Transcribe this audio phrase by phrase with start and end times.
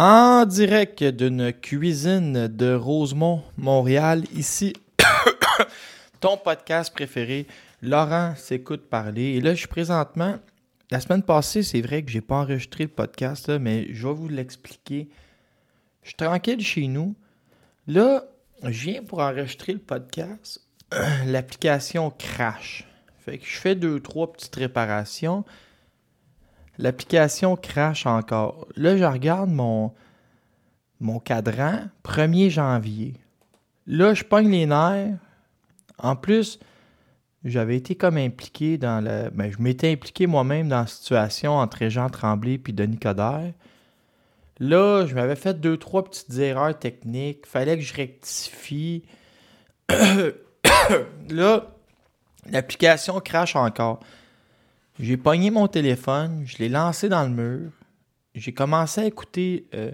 [0.00, 4.72] En direct d'une cuisine de Rosemont, Montréal, ici,
[6.20, 7.48] ton podcast préféré,
[7.82, 9.34] Laurent s'écoute parler.
[9.34, 10.38] Et là, je suis présentement.
[10.92, 14.28] La semaine passée, c'est vrai que j'ai pas enregistré le podcast, mais je vais vous
[14.28, 15.08] l'expliquer.
[16.04, 17.16] Je suis tranquille chez nous.
[17.88, 18.22] Là,
[18.62, 20.60] je viens pour enregistrer le podcast.
[21.26, 22.86] L'application crash.
[23.18, 25.44] Fait que je fais deux, trois petites réparations.
[26.78, 28.66] L'application crash encore.
[28.76, 29.92] Là, je regarde mon,
[31.00, 33.14] mon cadran, 1er janvier.
[33.86, 35.16] Là, je pogne les nerfs.
[35.98, 36.60] En plus,
[37.44, 39.30] j'avais été comme impliqué dans la.
[39.30, 43.52] Ben, je m'étais impliqué moi-même dans la situation entre Jean Tremblay et Denis Coderre.
[44.60, 47.46] Là, je m'avais fait deux, trois petites erreurs techniques.
[47.46, 49.04] Fallait que je rectifie.
[51.30, 51.66] là,
[52.50, 54.00] l'application crash encore.
[54.98, 57.70] J'ai pogné mon téléphone, je l'ai lancé dans le mur.
[58.34, 59.92] J'ai commencé à écouter euh,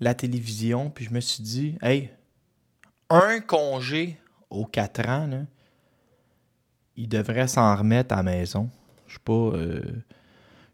[0.00, 2.10] la télévision, puis je me suis dit, hey,
[3.10, 4.18] un congé
[4.50, 5.46] aux 4 ans,
[6.96, 8.70] il devrait s'en remettre à la maison.
[9.06, 9.32] Je sais pas.
[9.32, 9.80] euh,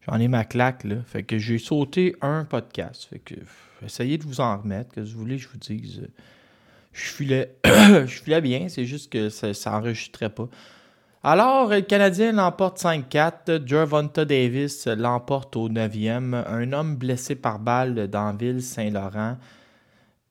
[0.06, 0.96] J'en ai ma claque, là.
[1.04, 3.04] Fait que j'ai sauté un podcast.
[3.04, 3.34] Fait que
[3.84, 6.08] essayez de vous en remettre, que vous voulez je vous dise.
[6.92, 10.48] Je filais, je filais bien, c'est juste que ça, ça enregistrait pas.
[11.22, 13.66] Alors, le Canadien l'emporte 5-4.
[13.66, 16.46] Gervonta Davis l'emporte au 9e.
[16.46, 19.36] Un homme blessé par balle dans Ville Saint-Laurent.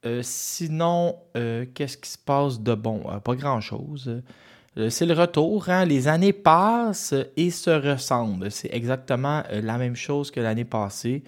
[0.06, 3.04] Euh, sinon, euh, qu'est-ce qui se passe de bon?
[3.08, 4.24] Euh, pas grand-chose.
[4.90, 5.70] C'est le retour.
[5.70, 5.86] hein.
[5.86, 8.50] Les années passent et se ressemblent.
[8.50, 11.24] C'est exactement la même chose que l'année passée.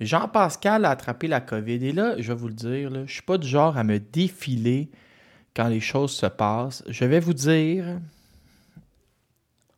[0.00, 1.84] Jean-Pascal a attrapé la COVID.
[1.84, 3.98] Et là, je vais vous le dire, je ne suis pas du genre à me
[3.98, 4.90] défiler
[5.54, 6.84] quand les choses se passent.
[6.88, 7.84] Je vais vous dire,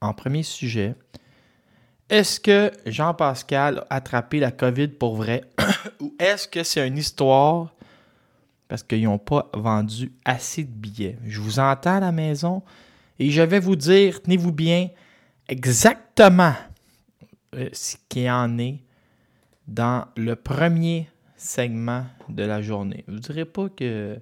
[0.01, 0.95] en premier sujet,
[2.11, 5.45] est-ce que Jean-Pascal a attrapé la COVID pour vrai?
[6.01, 7.75] Ou est-ce que c'est une histoire
[8.69, 11.19] parce qu'ils n'ont pas vendu assez de billets?
[11.25, 12.63] Je vous entends à la maison
[13.19, 14.91] et je vais vous dire, tenez-vous bien,
[15.49, 16.55] exactement
[17.55, 18.83] euh, ce qu'il en est
[19.67, 23.05] dans le premier segment de la journée.
[23.07, 24.19] Vous ne direz pas que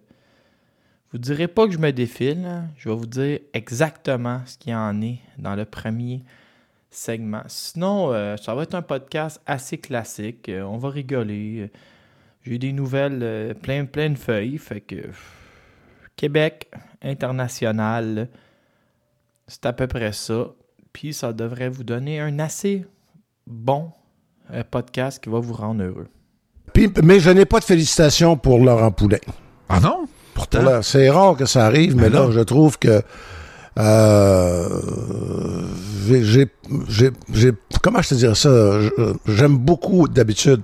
[1.13, 2.45] vous direz pas que je me défile.
[2.47, 2.65] hein.
[2.77, 6.23] Je vais vous dire exactement ce qu'il en est dans le premier
[6.91, 7.43] segment.
[7.49, 10.49] Sinon, euh, ça va être un podcast assez classique.
[10.49, 11.61] Euh, on va rigoler.
[11.61, 11.69] Euh,
[12.45, 14.59] J'ai des nouvelles euh, plein, plein de feuilles.
[14.59, 15.33] Fait que pff,
[16.17, 16.71] Québec
[17.03, 18.29] international,
[19.47, 20.47] c'est à peu près ça.
[20.93, 22.85] Puis ça devrait vous donner un assez
[23.47, 23.91] bon
[24.53, 26.09] euh, podcast qui va vous rendre heureux.
[26.75, 29.21] Puis- mais je n'ai pas de félicitations pour Laurent Poulet.
[29.69, 30.07] Ah non?
[30.35, 30.61] Pourtant.
[30.63, 32.33] Pour la- C'est rare que ça arrive, mais Ben là, non.
[32.33, 33.03] je trouve que
[33.79, 34.69] euh,
[36.07, 36.47] j'ai- j'ai,
[36.89, 37.53] j'ai, j'ai-
[37.83, 38.81] comment je te dirais ça?
[38.81, 38.91] Je-
[39.27, 40.63] J'aime beaucoup d'habitude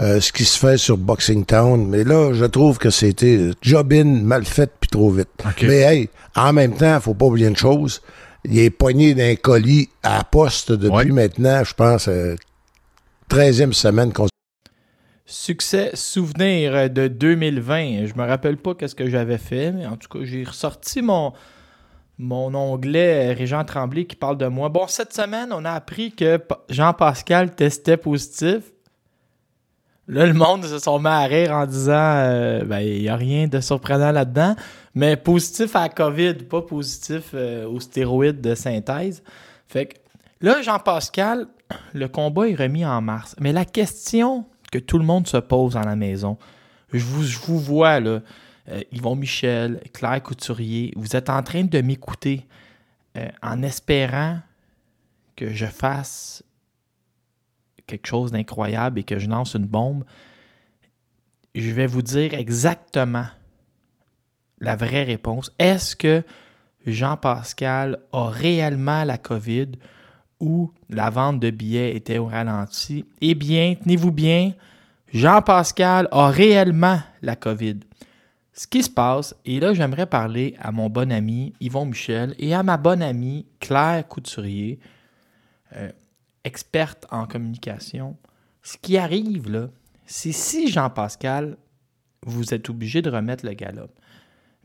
[0.00, 4.04] euh, ce qui se fait sur Boxing Town, mais là, je trouve que c'était job-in
[4.22, 5.28] mal fait puis trop vite.
[5.62, 8.00] Mais hey, en même temps, faut pas oublier une chose.
[8.44, 11.04] Il est pogné d'un colis à poste depuis Ouais.
[11.28, 12.34] maintenant, je pense, euh,
[13.28, 14.26] 13e semaine qu'on
[15.30, 18.06] Succès souvenir de 2020.
[18.06, 21.32] Je me rappelle pas qu'est-ce que j'avais fait, mais en tout cas, j'ai ressorti mon,
[22.18, 24.68] mon onglet Régent Tremblay qui parle de moi.
[24.68, 28.72] Bon, cette semaine, on a appris que Pa- Jean-Pascal testait positif.
[30.08, 33.14] Là, le monde se sont mis à rire en disant euh, ben, il n'y a
[33.14, 34.56] rien de surprenant là-dedans,
[34.94, 39.22] mais positif à COVID, pas positif euh, aux stéroïdes de synthèse.
[39.68, 39.94] Fait que
[40.40, 41.46] là, Jean-Pascal,
[41.94, 43.36] le combat est remis en mars.
[43.38, 46.38] Mais la question que tout le monde se pose à la maison,
[46.92, 48.20] je vous, je vois, là,
[48.68, 52.46] euh, Yvon Michel, Claire Couturier, vous êtes en train de m'écouter
[53.16, 54.40] euh, en espérant
[55.36, 56.44] que je fasse
[57.86, 60.04] quelque chose d'incroyable et que je lance une bombe.
[61.54, 63.26] Je vais vous dire exactement
[64.60, 65.52] la vraie réponse.
[65.58, 66.22] Est-ce que
[66.86, 69.72] Jean-Pascal a réellement la COVID
[70.40, 73.04] ou la vente de billets était au ralenti?
[73.20, 74.54] Eh bien, tenez-vous bien,
[75.12, 77.80] Jean-Pascal a réellement la COVID.
[78.52, 82.54] Ce qui se passe, et là j'aimerais parler à mon bon ami Yvon Michel et
[82.54, 84.78] à ma bonne amie Claire Couturier,
[85.76, 85.90] euh,
[86.44, 88.16] experte en communication.
[88.62, 89.68] Ce qui arrive là,
[90.06, 91.56] c'est si Jean-Pascal,
[92.26, 93.90] vous êtes obligé de remettre le galop,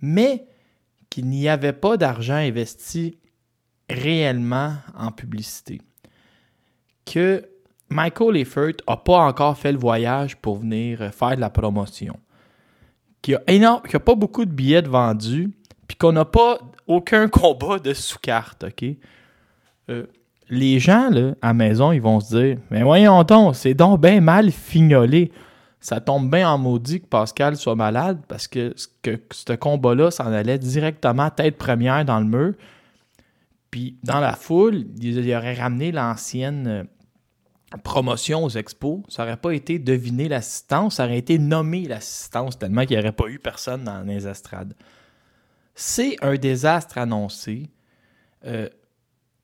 [0.02, 0.46] mais
[1.10, 3.18] qu'il n'y avait pas d'argent investi
[3.90, 5.82] réellement en publicité,
[7.06, 7.48] que
[7.90, 12.18] Michael Effort n'a pas encore fait le voyage pour venir faire de la promotion,
[13.22, 15.52] qu'il n'y a, a, pas beaucoup de billets vendus,
[15.88, 18.86] puis qu'on n'a pas aucun combat de sous-carte, OK?
[19.90, 20.06] Euh,
[20.50, 24.02] les gens, là, à la maison, ils vont se dire Mais voyons donc, c'est donc
[24.02, 25.32] bien mal fignolé.
[25.80, 28.74] Ça tombe bien en maudit que Pascal soit malade parce que,
[29.04, 32.54] que ce combat-là s'en allait directement tête première dans le mur.
[33.76, 36.84] Puis dans la foule, il, aurait ramené l'ancienne euh,
[37.84, 39.02] promotion aux expos.
[39.10, 43.12] Ça n'aurait pas été deviner l'assistance, ça aurait été nommer l'assistance tellement qu'il n'y aurait
[43.12, 44.74] pas eu personne dans les estrades.
[45.74, 47.70] C'est un désastre annoncé.
[48.46, 48.70] Euh,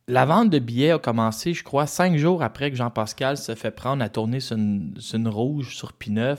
[0.07, 3.71] la vente de billets a commencé, je crois, cinq jours après que Jean-Pascal se fait
[3.71, 6.37] prendre à tourner sur une rouge sur P9,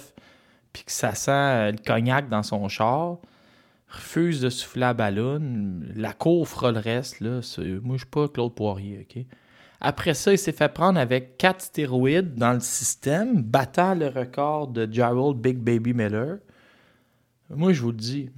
[0.72, 3.18] puis que ça sent euh, le cognac dans son char.
[3.92, 5.82] Refuse de souffler la ballon.
[5.94, 7.20] La cour fera le reste.
[7.20, 7.40] Là.
[7.82, 9.06] Moi, je suis pas Claude Poirier.
[9.08, 9.24] ok?
[9.84, 14.68] Après ça, il s'est fait prendre avec quatre stéroïdes dans le système, battant le record
[14.68, 16.38] de Gerald Big Baby Miller.
[17.50, 18.30] Moi, je vous le dis,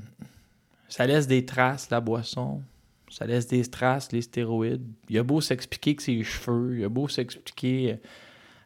[0.88, 2.62] ça laisse des traces, la boisson.
[3.10, 4.86] Ça laisse des traces, les stéroïdes.
[5.10, 7.98] Il a beau s'expliquer que c'est les cheveux, il a beau s'expliquer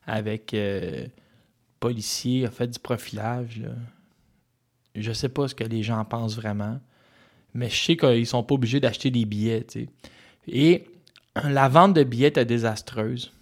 [0.06, 1.04] avec euh,
[1.80, 3.60] policier, a fait du profilage.
[3.60, 3.70] Là.
[5.00, 6.78] Je sais pas ce que les gens pensent vraiment,
[7.54, 9.66] mais je sais qu'ils sont pas obligés d'acheter des billets.
[10.46, 10.84] Et
[11.44, 13.32] la vente de billets était désastreuse.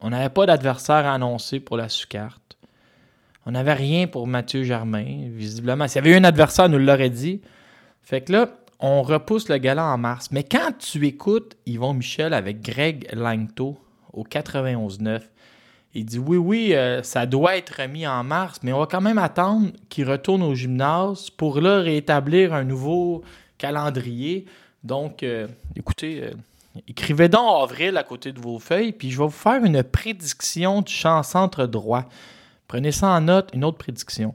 [0.00, 2.56] On n'avait pas d'adversaire à annoncer pour la sous-carte.
[3.46, 5.86] On n'avait rien pour Mathieu Germain, visiblement.
[5.86, 7.42] S'il y avait eu un adversaire, on nous l'aurait dit.
[8.02, 8.50] Fait que là,
[8.80, 10.30] on repousse le gala en mars.
[10.30, 13.78] Mais quand tu écoutes Yvon Michel avec Greg Langto
[14.12, 15.20] au 91-9,
[15.94, 19.00] il dit oui, oui, euh, ça doit être remis en mars, mais on va quand
[19.00, 23.22] même attendre qu'il retourne au gymnase pour là rétablir un nouveau
[23.58, 24.46] calendrier.
[24.82, 25.46] Donc, euh,
[25.76, 26.32] écoutez, euh,
[26.88, 30.82] écrivez donc avril à côté de vos feuilles, puis je vais vous faire une prédiction
[30.82, 32.06] du champ centre droit.
[32.66, 34.34] Prenez ça en note, une autre prédiction.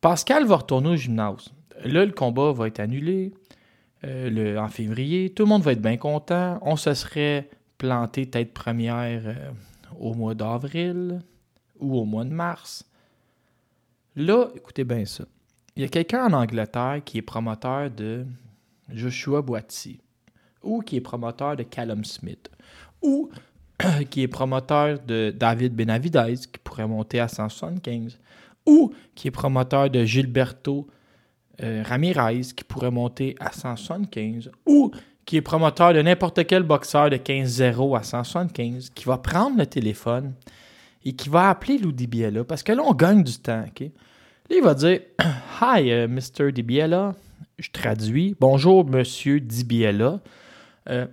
[0.00, 1.50] Pascal va retourner au gymnase.
[1.84, 3.34] Là, le combat va être annulé.
[4.04, 6.58] en février, tout le monde va être bien content.
[6.62, 9.22] On se serait planté tête première
[9.98, 11.20] au mois d'avril
[11.78, 12.84] ou au mois de mars.
[14.16, 15.24] Là, écoutez bien ça.
[15.76, 18.26] Il y a quelqu'un en Angleterre qui est promoteur de
[18.92, 20.00] Joshua Boiti,
[20.62, 22.50] ou qui est promoteur de Callum Smith,
[23.00, 23.30] ou
[24.10, 28.18] qui est promoteur de David Benavidez, qui pourrait monter à 175,
[28.66, 30.88] ou qui est promoteur de Gilberto
[31.62, 34.90] euh, Ramirez, qui pourrait monter à 175, ou
[35.28, 39.66] qui est promoteur de n'importe quel boxeur de 15-0 à 175, qui va prendre le
[39.66, 40.32] téléphone
[41.04, 43.62] et qui va appeler Lou Dibiella, parce que là, on gagne du temps.
[43.66, 43.80] ok?
[44.48, 45.00] Là, il va dire
[45.60, 46.50] Hi, uh, Mr.
[46.50, 47.14] Dibiella.
[47.58, 48.36] Je traduis.
[48.40, 50.18] Bonjour, Monsieur Dibiella.
[50.88, 51.08] Uh,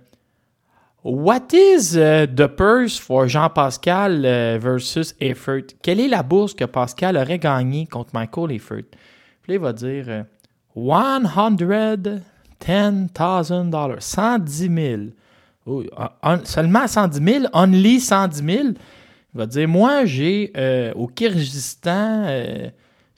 [1.04, 5.74] what is uh, the purse for Jean-Pascal uh, versus Effort?
[5.82, 8.88] Quelle est la bourse que Pascal aurait gagnée contre Michael Effort?
[9.42, 10.24] Puis là, il va dire
[10.74, 11.56] 100
[12.60, 14.00] $10,000.
[14.00, 15.10] 110
[15.66, 15.82] 000.
[16.44, 17.44] seulement 110 000.
[17.52, 18.68] Only 110 000.
[18.68, 22.70] Il va dire Moi, j'ai euh, au Kyrgyzstan euh,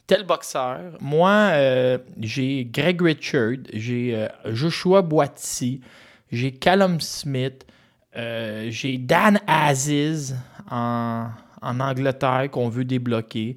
[0.07, 0.81] tel boxeur.
[1.01, 3.59] Moi, euh, j'ai Greg Richard.
[3.73, 5.81] J'ai Joshua Boiti.
[6.33, 7.65] J'ai Callum Smith.
[8.15, 10.37] j'ai Dan Aziz
[10.71, 11.29] en,
[11.63, 13.57] en Angleterre qu'on veut débloquer.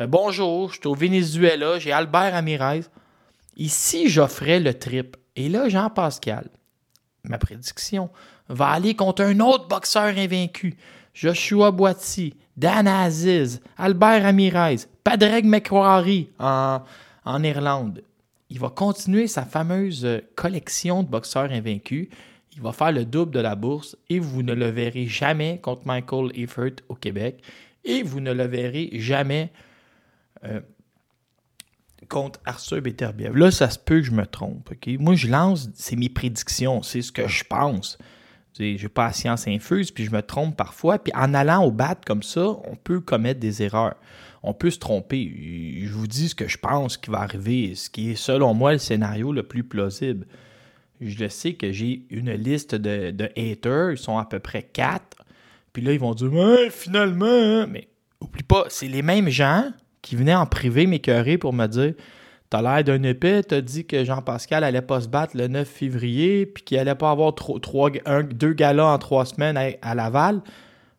[0.00, 1.78] bonjour, je suis au Venezuela.
[1.78, 2.82] J'ai Albert Amirez.
[3.56, 5.16] Ici, j'offrais le trip.
[5.36, 6.48] Et là, Jean-Pascal,
[7.24, 8.10] ma prédiction,
[8.48, 10.76] va aller contre un autre boxeur invaincu,
[11.14, 16.82] Joshua Boiti, Dan Aziz, Albert Ramirez, Padraig McQuarrie en,
[17.42, 18.02] Irlande.
[18.50, 22.08] Il va continuer sa fameuse collection de boxeurs invaincus.
[22.54, 25.86] Il va faire le double de la bourse et vous ne le verrez jamais contre
[25.86, 27.42] Michael Effort au Québec.
[27.84, 29.50] Et vous ne le verrez jamais
[30.44, 30.60] euh,
[32.08, 33.36] contre Arthur Beterbiev.
[33.36, 34.70] Là, ça se peut que je me trompe.
[34.98, 37.98] Moi, je lance, c'est mes prédictions, c'est ce que je pense.
[38.58, 40.98] Je n'ai pas la science infuse, puis je me trompe parfois.
[40.98, 43.94] Puis en allant au bat comme ça, on peut commettre des erreurs.
[44.42, 45.32] On peut se tromper.
[45.84, 48.72] Je vous dis ce que je pense qui va arriver, ce qui est selon moi
[48.72, 50.26] le scénario le plus plausible.
[51.00, 54.62] Je le sais que j'ai une liste de, de, haters, ils sont à peu près
[54.62, 55.24] quatre.
[55.72, 57.66] Puis là, ils vont dire Mais finalement, hein.
[57.66, 57.88] mais
[58.20, 61.94] oublie pas, c'est les mêmes gens qui venaient en privé m'écœurer pour me dire
[62.52, 66.44] T'as l'air d'un épée, t'as dit que Jean-Pascal allait pas se battre le 9 février,
[66.44, 67.90] puis qu'il allait pas avoir trois,
[68.30, 70.42] deux galas en trois semaines à, Laval.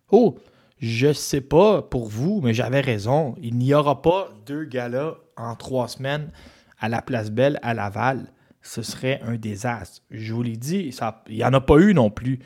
[0.09, 0.39] Oh,
[0.79, 3.35] je sais pas pour vous, mais j'avais raison.
[3.39, 6.31] Il n'y aura pas deux galas en trois semaines
[6.79, 8.31] à la Place Belle à Laval.
[8.63, 10.01] Ce serait un désastre.
[10.09, 10.91] Je vous l'ai dit,
[11.29, 12.39] il n'y en a pas eu non plus.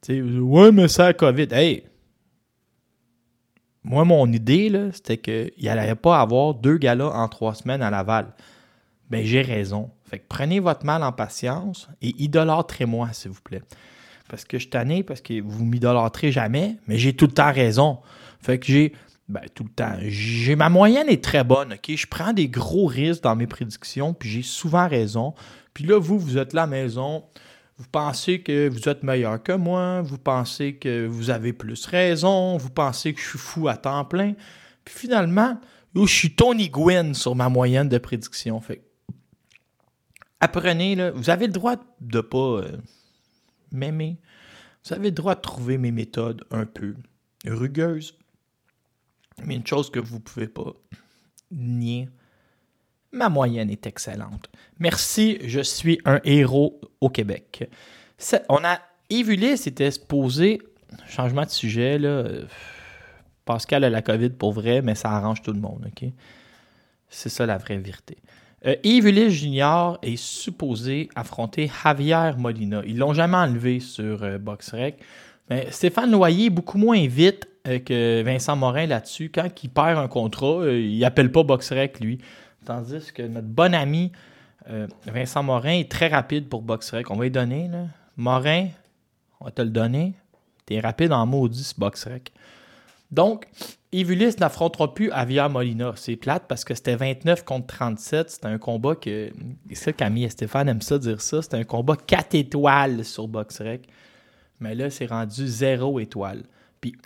[0.00, 1.48] sais, ouais, mais c'est la COVID.
[1.50, 1.84] Hey,
[3.86, 8.34] moi, mon idée, c'était qu'il n'allait pas avoir deux galas en trois semaines à Laval.
[9.10, 9.90] Ben, j'ai raison.
[10.10, 13.62] Fait que prenez votre mal en patience et idolâtrez-moi, s'il vous plaît.
[14.28, 17.52] Parce que je suis tanné, parce que vous m'idolâtrez jamais, mais j'ai tout le temps
[17.52, 18.00] raison.
[18.40, 18.92] Fait que j'ai.
[19.28, 19.94] Ben, tout le temps.
[20.02, 21.96] J'ai ma moyenne est très bonne, OK?
[21.96, 25.34] Je prends des gros risques dans mes prédictions, puis j'ai souvent raison.
[25.74, 27.24] Puis là, vous, vous êtes la maison,
[27.78, 32.56] vous pensez que vous êtes meilleur que moi, vous pensez que vous avez plus raison,
[32.56, 34.34] vous pensez que je suis fou à temps plein?
[34.84, 35.60] Puis finalement,
[35.94, 38.60] je suis Tony Gwynn sur ma moyenne de prédiction.
[38.60, 38.82] Fait
[40.40, 42.76] apprenez, là, vous avez le droit de ne pas euh,
[43.72, 44.18] m'aimer.
[44.84, 46.94] Vous avez le droit de trouver mes méthodes un peu
[47.46, 48.16] rugueuses.
[49.44, 50.72] Mais une chose que vous ne pouvez pas
[51.50, 52.08] nier,
[53.16, 54.48] ma moyenne est excellente.
[54.78, 57.68] Merci, je suis un héros au Québec.
[58.48, 58.78] On a
[59.10, 60.60] Yves c'était exposé,
[61.08, 62.24] changement de sujet, là.
[63.44, 66.08] Pascal a la COVID pour vrai, mais ça arrange tout le monde, OK?
[67.08, 68.16] C'est ça la vraie vérité.
[68.66, 72.82] Euh, Yves Junior est supposé affronter Javier Molina.
[72.84, 74.96] Ils l'ont jamais enlevé sur euh, BoxRec.
[75.48, 79.30] Mais Stéphane Loyer beaucoup moins vite euh, que Vincent Morin là-dessus.
[79.32, 82.18] Quand il perd un contrat, euh, il appelle pas BoxRec, lui.
[82.66, 84.12] Tandis que notre bon ami
[84.68, 87.10] euh, Vincent Morin est très rapide pour BoxRec.
[87.10, 87.70] On va lui donner.
[88.16, 88.68] Morin,
[89.40, 90.14] on va te le donner.
[90.66, 92.32] T'es rapide en maudit, ce BoxRec.
[93.12, 93.46] Donc,
[93.92, 95.92] Evulis n'affrontera plus Avia Molina.
[95.94, 98.30] C'est plate parce que c'était 29 contre 37.
[98.30, 99.30] C'était un combat que.
[99.68, 101.42] C'est ça, Camille et Stéphane aiment ça dire ça.
[101.42, 103.88] C'était un combat 4 étoiles sur BoxRec.
[104.58, 106.42] Mais là, c'est rendu 0 étoile.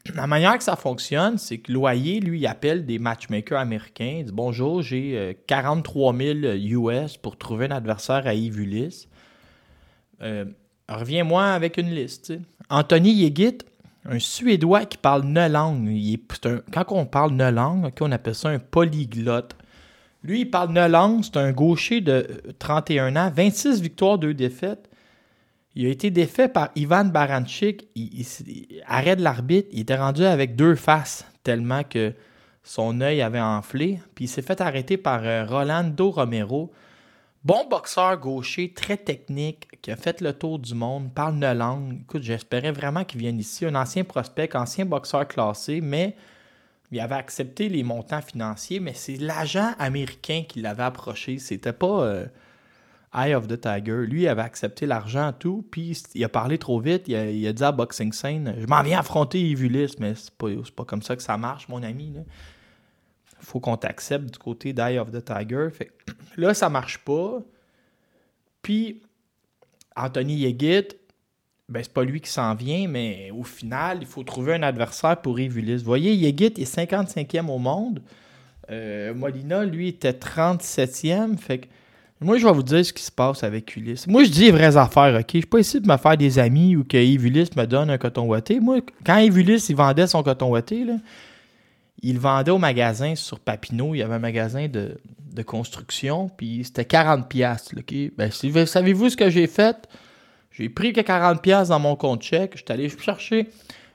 [0.14, 4.16] La manière que ça fonctionne, c'est que Loyer, lui, il appelle des matchmakers américains.
[4.18, 9.06] Il dit Bonjour, j'ai 43 000 US pour trouver un adversaire à Yves
[10.22, 10.44] euh,
[10.88, 12.32] Reviens-moi avec une liste.
[12.68, 13.58] Anthony Yegit,
[14.04, 16.18] un Suédois qui parle neuf langues.
[16.72, 19.56] quand on parle neuf langues, on appelle ça un polyglotte.
[20.22, 21.24] Lui, il parle neuf langues.
[21.24, 24.89] C'est un gaucher de 31 ans, 26 victoires, 2 défaites.
[25.74, 27.88] Il a été défait par Ivan Baranchik.
[27.94, 28.26] Il,
[28.86, 29.68] arrête l'arbitre.
[29.72, 32.12] Il était rendu avec deux faces tellement que
[32.62, 34.00] son œil avait enflé.
[34.14, 36.72] Puis il s'est fait arrêter par euh, Rolando Romero.
[37.42, 42.00] Bon boxeur gaucher, très technique, qui a fait le tour du monde, parle une langue.
[42.02, 43.64] Écoute, j'espérais vraiment qu'il vienne ici.
[43.64, 46.16] Un ancien prospect, ancien boxeur classé, mais
[46.92, 51.38] il avait accepté les montants financiers, mais c'est l'agent américain qui l'avait approché.
[51.38, 52.02] C'était pas.
[52.02, 52.26] Euh,
[53.12, 54.06] Eye of the Tiger.
[54.06, 57.08] Lui, il avait accepté l'argent, tout, puis il a parlé trop vite.
[57.08, 60.84] Il a, dit à Boxing Scene Je m'en viens affronter Evulis, mais c'est pas, pas
[60.84, 62.14] comme ça que ça marche, mon ami.
[62.16, 65.68] Il faut qu'on t'accepte du côté d'Eye of the Tiger.
[65.72, 65.90] Fait,
[66.36, 67.42] là, ça marche pas.
[68.62, 69.02] Puis,
[69.96, 70.88] Anthony Yegit,
[71.68, 75.20] ben, c'est pas lui qui s'en vient, mais au final, il faut trouver un adversaire
[75.20, 75.78] pour Evulis.
[75.78, 78.02] Vous voyez, Yegit est 55e au monde.
[78.70, 81.36] Euh, Molina, lui, était 37e.
[81.38, 81.66] Fait que
[82.22, 84.06] moi, je vais vous dire ce qui se passe avec Ulysse.
[84.06, 85.30] Moi, je dis les vraies affaires, OK?
[85.32, 87.96] Je suis pas ici de me faire des amis ou que Yves me donne un
[87.96, 88.60] coton ouaté.
[88.60, 90.84] Moi, quand Yves il vendait son coton ouaté,
[92.02, 93.94] il vendait au magasin sur Papineau.
[93.94, 94.98] Il y avait un magasin de,
[95.46, 97.26] construction, puis c'était 40$.
[97.26, 97.70] pièces.
[97.74, 97.94] OK?
[98.18, 99.88] Ben, savez-vous ce que j'ai fait?
[100.50, 102.52] J'ai pris que 40$ dans mon compte chèque.
[102.52, 103.48] Je suis allé chercher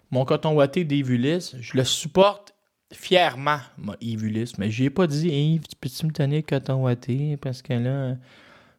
[0.10, 1.52] mon coton ouaté d'Yves.
[1.60, 2.55] Je le supporte
[2.96, 3.60] fièrement
[4.02, 7.38] Yves Ulysse, mais j'ai pas dit Yves, peux-tu me tenir le coton ouaté?
[7.38, 8.16] Parce que là,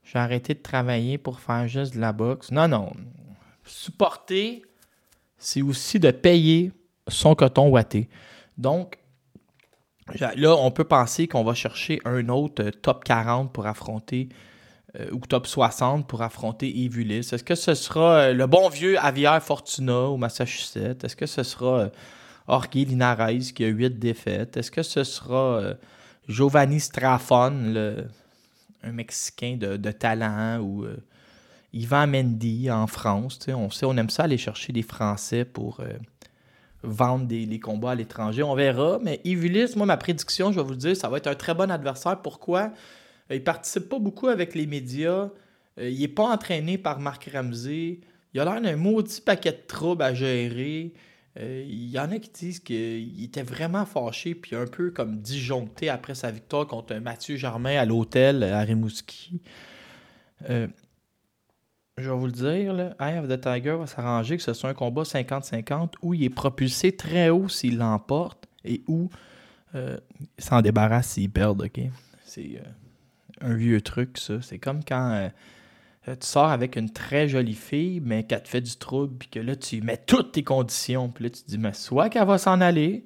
[0.04, 2.50] j'ai arrêté de travailler pour faire juste de la boxe.
[2.50, 2.92] Non, non.
[3.64, 4.62] Supporter,
[5.38, 6.72] c'est aussi de payer
[7.08, 8.08] son coton ouaté.
[8.58, 8.98] Donc,
[10.18, 14.28] là, on peut penser qu'on va chercher un autre euh, top 40 pour affronter,
[14.98, 18.98] euh, ou top 60 pour affronter Yves Est-ce que ce sera euh, le bon vieux
[18.98, 21.04] Avier Fortuna au Massachusetts?
[21.04, 21.90] Est-ce que ce sera
[22.48, 24.56] Jorge Linares qui a 8 défaites?
[24.56, 25.74] Est-ce que ce sera
[26.28, 27.74] Giovanni Strafon,
[28.82, 30.86] un Mexicain de, talent, ou
[31.72, 33.40] Ivan Mendy en France?
[33.48, 35.80] On sait, on aime ça aller chercher des Français pour
[36.86, 38.42] vendre des, les combats à l'étranger.
[38.42, 38.98] On verra.
[39.02, 41.54] Mais Ivulis, moi, ma prédiction, je vais vous le dire, ça va être un très
[41.54, 42.20] bon adversaire.
[42.22, 42.72] Pourquoi?
[43.30, 45.30] Euh, il participe pas beaucoup avec les médias.
[45.78, 48.00] Euh, il n'est pas entraîné par Marc Ramsey.
[48.32, 50.92] Il a l'air d'un maudit paquet de troubles à gérer.
[51.38, 55.18] Euh, il y en a qui disent qu'il était vraiment fâché puis un peu comme
[55.18, 59.40] disjoncté après sa victoire contre Mathieu Germain à l'hôtel à Rimouski
[61.98, 64.68] je vais vous le dire, là, Eye of the Tiger va s'arranger que ce soit
[64.68, 69.08] un combat 50-50 où il est propulsé très haut s'il l'emporte et où
[69.74, 71.80] euh, il s'en débarrasse s'il perd, ok?
[72.24, 72.68] C'est euh,
[73.40, 74.42] un vieux truc, ça.
[74.42, 75.28] C'est comme quand euh,
[76.14, 79.40] tu sors avec une très jolie fille, mais qu'elle te fait du trouble, puis que
[79.40, 82.38] là, tu mets toutes tes conditions, puis là, tu te dis, mais soit qu'elle va
[82.38, 83.04] s'en aller,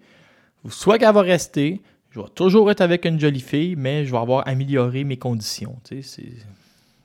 [0.64, 1.80] ou soit qu'elle va rester.
[2.10, 5.78] Je vais toujours être avec une jolie fille, mais je vais avoir amélioré mes conditions.
[5.84, 6.26] Tu sais,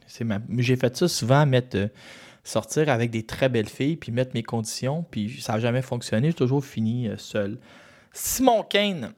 [0.08, 0.26] c'est
[0.58, 1.88] j'ai fait ça souvent, mettre, euh,
[2.44, 6.30] sortir avec des très belles filles, puis mettre mes conditions, puis ça n'a jamais fonctionné.
[6.30, 7.58] J'ai toujours fini euh, seul.
[8.14, 9.14] Simon Kane,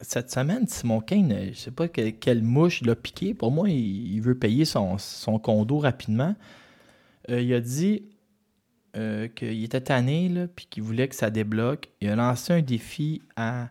[0.00, 3.34] cette semaine, Simon Kane, euh, je sais pas quelle, mouche l'a piqué.
[3.34, 4.96] Pour moi, il, veut payer son,
[5.42, 6.34] condo rapidement.
[7.28, 8.04] il a dit
[8.94, 11.88] qu'il était tanné, puis qu'il voulait que ça débloque.
[12.00, 13.68] Il a lancé un défi à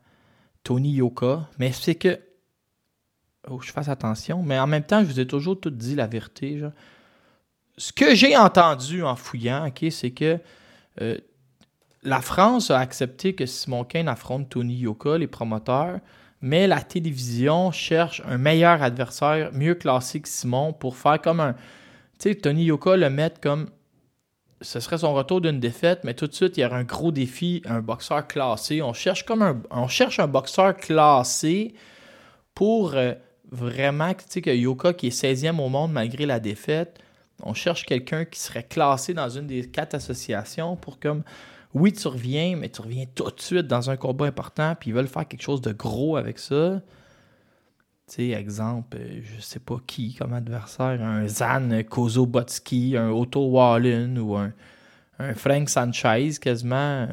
[0.63, 2.19] Tony Yoka, mais c'est que
[3.47, 4.43] Oh, je fasse attention.
[4.43, 6.61] Mais en même temps, je vous ai toujours tout dit la vérité.
[7.77, 10.39] Ce que j'ai entendu en fouillant, c'est que
[11.01, 11.17] euh,
[12.03, 15.99] la France a accepté que Simon Kane affronte Tony Yoka, les promoteurs,
[16.41, 21.53] mais la télévision cherche un meilleur adversaire, mieux classé que Simon, pour faire comme un.
[22.19, 23.69] Tu sais, Tony Yoka le mettre comme.
[24.61, 27.13] Ce serait son retour d'une défaite, mais tout de suite, il y aurait un gros
[27.13, 28.81] défi, un boxeur classé.
[28.81, 31.73] On cherche un boxeur classé
[32.53, 32.93] pour.
[32.93, 33.13] Euh,
[33.51, 36.99] vraiment tu sais, que Yoka, qui est 16e au monde malgré la défaite,
[37.43, 41.23] on cherche quelqu'un qui serait classé dans une des quatre associations pour comme,
[41.73, 44.93] oui, tu reviens, mais tu reviens tout de suite dans un combat important, puis ils
[44.93, 46.81] veulent faire quelque chose de gros avec ça.
[48.07, 53.45] Tu sais, exemple, euh, je sais pas qui comme adversaire, un Zan Kozobotsky, un Otto
[53.49, 54.51] Wallin ou un,
[55.35, 57.07] Frank Sanchez quasiment.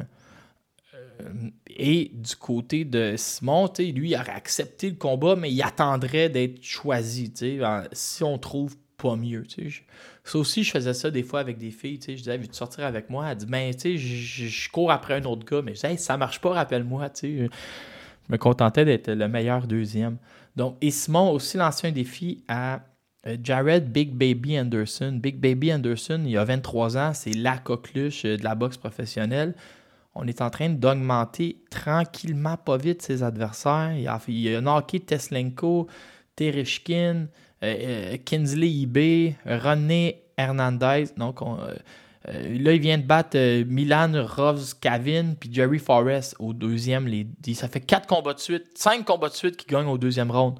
[0.95, 6.29] Euh, et du côté de Simon, lui, il aurait accepté le combat, mais il attendrait
[6.29, 7.31] d'être choisi,
[7.91, 9.43] si on trouve pas mieux.
[10.27, 11.99] Ça aussi, je faisais ça des fois avec des filles.
[12.05, 13.27] Je disais, veux-tu sortir avec moi?
[13.29, 16.17] Elle dit, ben, tu sais, je cours après un autre gars, mais je disais, ça
[16.17, 17.09] marche pas, rappelle-moi.
[17.21, 17.47] Je
[18.29, 20.17] me contentais d'être le meilleur deuxième.
[20.55, 22.81] Donc, et Simon a aussi lancé un défi à
[23.25, 25.19] euh, Jared Big Baby Anderson.
[25.21, 29.53] Big Baby Anderson, il a 23 ans, c'est la coqueluche euh, de la boxe professionnelle
[30.19, 33.93] on est en train d'augmenter tranquillement, pas vite, ses adversaires.
[33.95, 35.87] Il a, il a Teslenko,
[36.35, 37.27] Tereshkin,
[37.63, 37.75] euh,
[38.13, 41.05] euh, Kinsley Ibé, René Hernandez.
[41.17, 41.73] Donc, euh,
[42.25, 47.09] là, il vient de battre Milan Rovs Kavin puis Jerry Forrest au deuxième.
[47.53, 50.59] Ça fait quatre combats de suite, cinq combats de suite qui gagnent au deuxième round.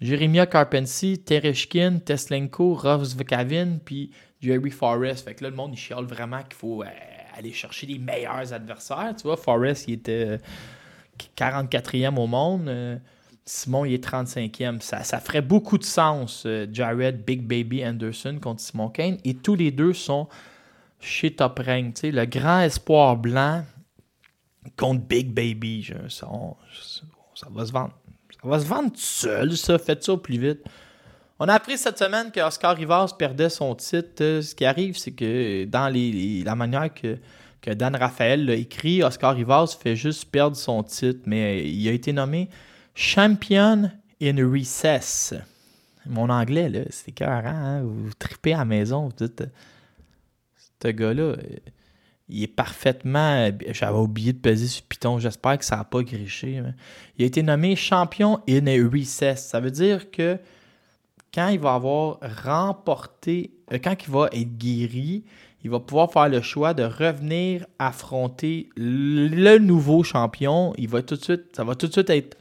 [0.00, 5.24] Jeremiah Carpensy, Tereshkin, Teslenko, Rovs Kavin puis Jerry Forrest.
[5.24, 6.82] Fait que là, le monde, il chiale vraiment qu'il faut
[7.36, 9.14] aller chercher les meilleurs adversaires.
[9.16, 10.38] Tu vois, Forrest, il était
[11.36, 13.00] 44e au monde.
[13.44, 14.80] Simon, il est 35e.
[14.80, 19.18] Ça, ferait beaucoup de sens, euh, Jared Big Baby Anderson contre Simon Kane.
[19.24, 20.28] Et tous les deux sont
[21.00, 22.00] chez Top Rank.
[22.02, 23.64] Le grand espoir blanc
[24.76, 25.90] contre Big Baby.
[26.08, 26.28] ça,
[27.50, 27.92] va se vendre.
[28.30, 29.78] Ça va se vendre tout seul, ça.
[29.78, 30.60] Faites ça au plus vite.
[31.40, 34.22] On a appris cette semaine que Oscar Rivas perdait son titre.
[34.22, 37.18] Euh, ce qui arrive, c'est que dans la manière que,
[37.74, 42.12] Dan Raphaël l'a écrit, Oscar Rivas fait juste perdre son titre, mais il a été
[42.12, 42.48] nommé
[42.94, 45.34] Champion in Recess.
[46.06, 47.42] Mon anglais, là, c'est écœurant.
[47.44, 47.82] Hein?
[47.82, 49.44] Vous tripez à la maison, vous dites,
[50.82, 51.36] ce gars-là,
[52.28, 53.50] il est parfaitement.
[53.70, 55.18] J'avais oublié de peser sur Python.
[55.18, 56.62] J'espère que ça n'a pas griché.
[57.18, 59.46] Il a été nommé champion in recess.
[59.46, 60.38] Ça veut dire que
[61.32, 65.24] quand il va avoir remporté, euh, quand il va être guéri,
[65.64, 70.74] il va pouvoir faire le choix de revenir affronter le nouveau champion.
[70.76, 72.36] Il va tout de suite, ça va tout de suite être.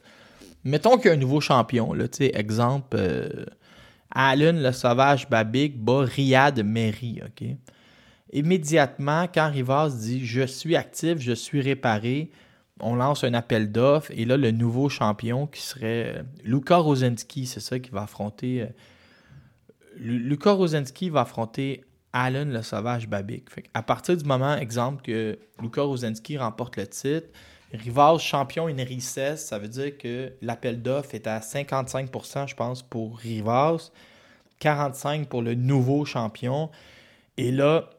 [0.63, 3.45] Mettons qu'il y a un nouveau champion, là, exemple, euh,
[4.11, 7.47] Allen le sauvage Babik bat Riyad Meri, OK?
[8.33, 12.31] Immédiatement, quand Rivas dit je suis actif, je suis réparé,
[12.79, 16.81] on lance un appel d'offres et là, le nouveau champion qui serait euh, Luka
[17.45, 18.61] c'est ça qui va affronter.
[18.61, 18.67] Euh,
[19.97, 23.49] Luka va affronter Alan le Sauvage Babik.
[23.73, 27.27] à partir du moment, exemple, que Luka Rosenski remporte le titre,
[27.73, 32.81] Rivas champion in recess, ça veut dire que l'appel d'offres est à 55%, je pense,
[32.81, 33.91] pour Rivas,
[34.61, 36.69] 45% pour le nouveau champion.
[37.37, 37.89] Et là,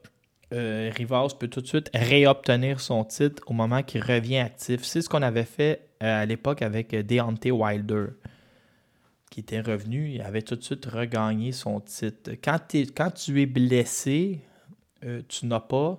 [0.52, 4.84] euh, Rivas peut tout de suite réobtenir son titre au moment qu'il revient actif.
[4.84, 8.08] C'est ce qu'on avait fait euh, à l'époque avec euh, Deontay Wilder,
[9.30, 12.32] qui était revenu, il avait tout de suite regagné son titre.
[12.44, 12.58] Quand,
[12.94, 14.40] quand tu es blessé,
[15.28, 15.98] tu n'as pas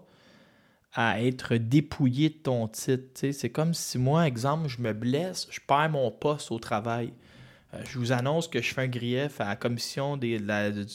[0.95, 3.31] à être dépouillé de ton titre.
[3.31, 7.13] C'est comme si moi, exemple, je me blesse, je perds mon poste au travail.
[7.85, 10.39] je vous annonce que je fais un grief à la commission du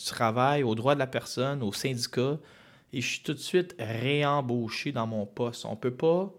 [0.06, 2.38] travail, au droit de la personne, au syndicat
[2.92, 5.64] et je suis tout de suite réembauché dans mon poste.
[5.64, 6.32] On peut pas.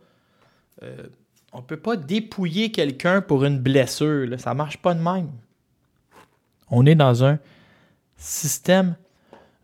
[0.83, 1.07] Euh,
[1.51, 4.27] on peut pas dépouiller quelqu'un pour une blessure.
[4.27, 4.37] Là.
[4.37, 5.31] Ça marche pas de même.
[6.69, 7.39] On est dans un
[8.17, 8.95] système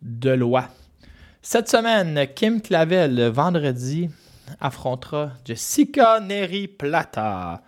[0.02, 0.70] de loi.
[1.48, 4.10] Cette semaine, Kim Clavel, vendredi,
[4.60, 7.62] affrontera Jessica Neri Plata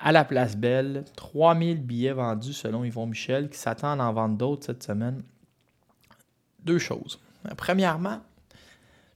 [0.00, 1.04] à la Place Belle.
[1.14, 5.22] 3000 billets vendus selon Yvon Michel, qui s'attend à en vendre d'autres cette semaine.
[6.64, 7.20] Deux choses.
[7.56, 8.20] Premièrement,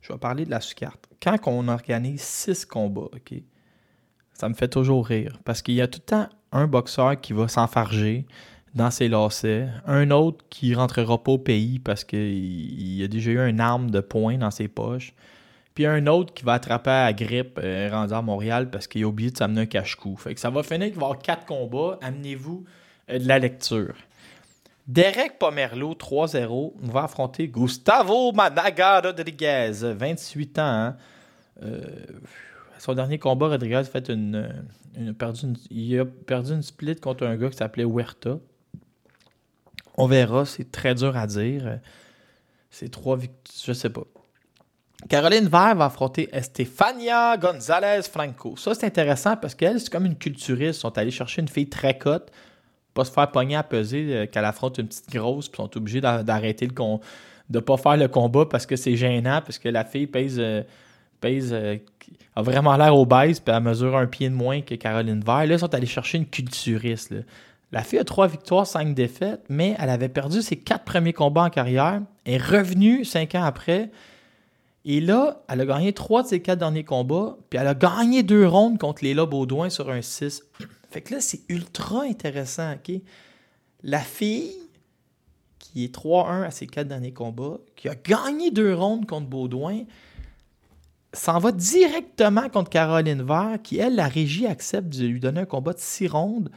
[0.01, 1.09] je vais parler de la sous-carte.
[1.21, 3.35] Quand on organise six combats, OK,
[4.33, 5.41] ça me fait toujours rire.
[5.45, 8.29] Parce qu'il y a tout le temps un boxeur qui va s'enfarger
[8.75, 13.49] dans ses lacets, un autre qui rentrera pas au pays parce qu'il a déjà eu
[13.49, 15.15] une arme de poing dans ses poches,
[15.75, 19.07] puis un autre qui va attraper à grippe euh, rendu à Montréal parce qu'il a
[19.07, 20.17] oublié de s'amener un cache-cou.
[20.17, 21.99] Fait que ça va finir qu'il va y avoir quatre combats.
[22.03, 22.65] Amenez-vous
[23.11, 23.95] euh, de la lecture.
[24.87, 30.63] Derek Pomerlo, 3-0, va affronter Gustavo Managa Rodriguez, 28 ans.
[30.63, 30.97] Hein.
[31.63, 31.81] Euh,
[32.79, 34.65] son dernier combat, Rodriguez fait une,
[35.17, 38.39] perdu il a perdu une split contre un gars qui s'appelait Huerta.
[39.97, 41.79] On verra, c'est très dur à dire.
[42.71, 44.05] C'est trois victoires, je sais pas.
[45.09, 48.57] Caroline Vert va affronter Estefania González Franco.
[48.57, 50.79] Ça, c'est intéressant parce qu'elle, c'est comme une culturiste.
[50.79, 52.31] Ils sont allés chercher une fille très cote
[52.95, 56.01] pas se faire pogner à peser euh, qu'elle affronte une petite grosse, puis sont obligés
[56.01, 57.01] d'arrêter le con
[57.51, 60.63] de pas faire le combat parce que c'est gênant, parce que la fille pèse, euh,
[61.21, 61.77] pèse euh,
[62.35, 65.47] a vraiment l'air obèse, puis elle mesure un pied de moins que Caroline Vert.
[65.47, 67.15] Là, ils sont allés chercher une culturiste.
[67.73, 71.45] La fille a trois victoires, cinq défaites, mais elle avait perdu ses quatre premiers combats
[71.45, 73.91] en carrière, est revenue cinq ans après.
[74.85, 78.23] Et là, elle a gagné trois de ses quatre derniers combats, puis elle a gagné
[78.23, 80.43] deux rondes contre Léla Baudouin sur un 6.
[80.91, 83.01] Fait que là, c'est ultra intéressant, OK?
[83.83, 84.53] La fille
[85.59, 89.85] qui est 3-1 à ses quatre derniers combats, qui a gagné deux rondes contre Baudouin,
[91.15, 95.47] s'en va directement contre Caroline Vert, qui, elle, la régie accepte de lui donner un
[95.47, 96.51] combat de six rondes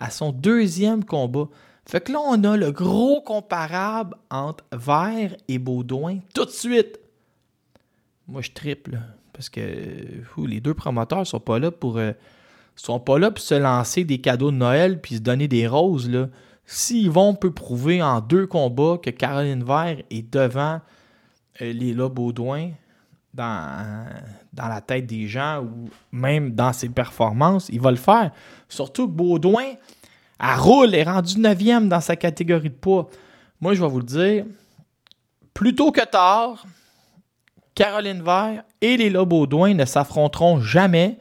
[0.00, 1.48] à son deuxième combat.
[1.86, 6.98] Fait que là, on a le gros comparable entre Vert et Baudouin tout de suite.
[8.26, 8.98] Moi, je triple,
[9.32, 9.60] parce que
[10.46, 11.98] les deux promoteurs sont pas là pour...
[11.98, 12.12] Euh,
[12.76, 16.08] sont pas là pour se lancer des cadeaux de Noël puis se donner des roses.
[16.08, 16.28] Là.
[16.64, 20.80] S'ils vont, peut prouver en deux combats que Caroline Vert est devant
[21.60, 22.70] euh, Baudouin
[23.32, 24.06] dans,
[24.52, 28.32] dans la tête des gens ou même dans ses performances, il va le faire.
[28.68, 29.74] Surtout que Baudouin,
[30.40, 33.08] elle roule, est rendu 9e dans sa catégorie de poids.
[33.60, 34.44] Moi, je vais vous le dire,
[35.54, 36.64] plus tôt que tard,
[37.74, 41.18] Caroline Vert et Léla Baudouin ne s'affronteront jamais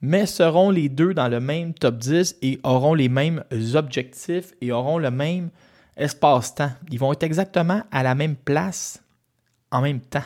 [0.00, 3.42] mais seront les deux dans le même top 10 et auront les mêmes
[3.74, 5.50] objectifs et auront le même
[5.96, 6.70] espace-temps.
[6.90, 9.02] Ils vont être exactement à la même place
[9.70, 10.22] en même temps.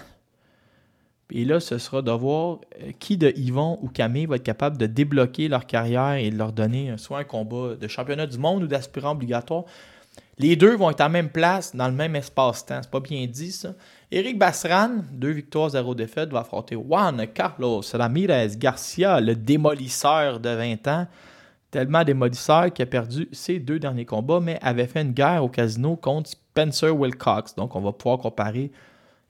[1.35, 4.77] Et là, ce sera de voir euh, qui de Yvon ou Camille va être capable
[4.77, 8.65] de débloquer leur carrière et de leur donner soit un combat de championnat du monde
[8.65, 9.65] ou d'aspirant obligatoire.
[10.39, 12.81] Les deux vont être à la même place, dans le même espace-temps.
[12.83, 13.75] C'est pas bien dit, ça.
[14.11, 20.51] Eric Basran, deux victoires, zéro défaite, va affronter Juan Carlos Ramirez Garcia, le démolisseur de
[20.51, 21.07] 20 ans.
[21.71, 25.49] Tellement démolisseur qu'il a perdu ses deux derniers combats, mais avait fait une guerre au
[25.49, 27.55] casino contre Spencer Wilcox.
[27.55, 28.71] Donc, on va pouvoir comparer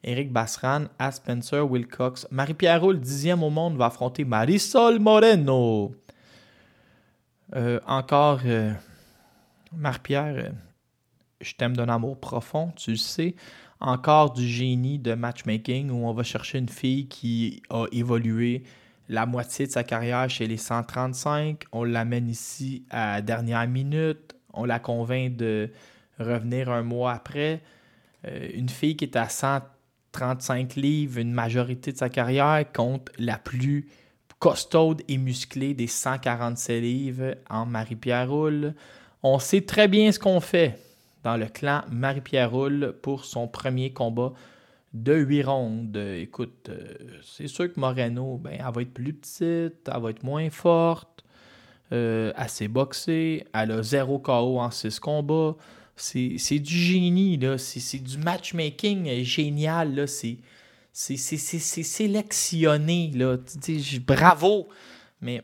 [0.03, 2.27] Eric Basran à Spencer Wilcox.
[2.31, 5.95] Marie-Pierre Roule, dixième au monde, va affronter Marisol Moreno.
[7.55, 8.73] Euh, encore, euh,
[9.71, 10.49] Marie-Pierre, euh,
[11.39, 13.35] je t'aime d'un amour profond, tu le sais
[13.83, 18.63] encore du génie de matchmaking où on va chercher une fille qui a évolué
[19.09, 21.65] la moitié de sa carrière chez les 135.
[21.73, 24.35] On l'amène ici à la dernière minute.
[24.53, 25.69] On la convainc de
[26.17, 27.61] revenir un mois après.
[28.23, 29.27] Une fille qui est à
[30.13, 33.87] 135 livres une majorité de sa carrière contre la plus
[34.39, 38.75] costaude et musclé des 147 livres en Marie-Pierre Roule.
[39.23, 40.77] On sait très bien ce qu'on fait
[41.23, 44.33] dans le clan Marie-Pierre Roule pour son premier combat
[44.93, 45.97] de 8 rondes.
[45.97, 50.23] Écoute, euh, c'est sûr que Moreno, ben, elle va être plus petite, elle va être
[50.23, 51.23] moins forte,
[51.91, 55.55] euh, assez boxée, elle a zéro KO en 6 combats.
[55.95, 57.57] C'est du génie, là.
[57.57, 60.07] C'est du matchmaking génial, là.
[60.07, 60.37] C'est
[60.93, 63.37] c'est sélectionné, là.
[64.05, 64.67] bravo!
[65.21, 65.43] Mais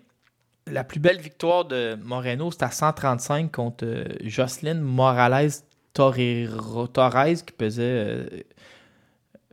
[0.68, 5.52] la plus belle victoire de Moreno, c'était à 135 contre euh, Jocelyn Morales
[5.94, 7.84] Torres, qui pesait.
[7.84, 8.28] Euh,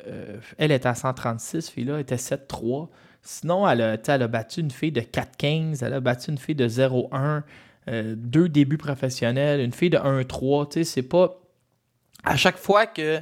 [0.07, 2.89] euh, elle était à 136, fille-là, était 7-3.
[3.23, 6.55] Sinon, elle a, elle a, battu une fille de 4-15, elle a battu une fille
[6.55, 7.43] de 0-1,
[7.89, 10.83] deux débuts professionnels, une fille de 1-3.
[10.83, 11.41] C'est pas.
[12.25, 13.21] À chaque fois que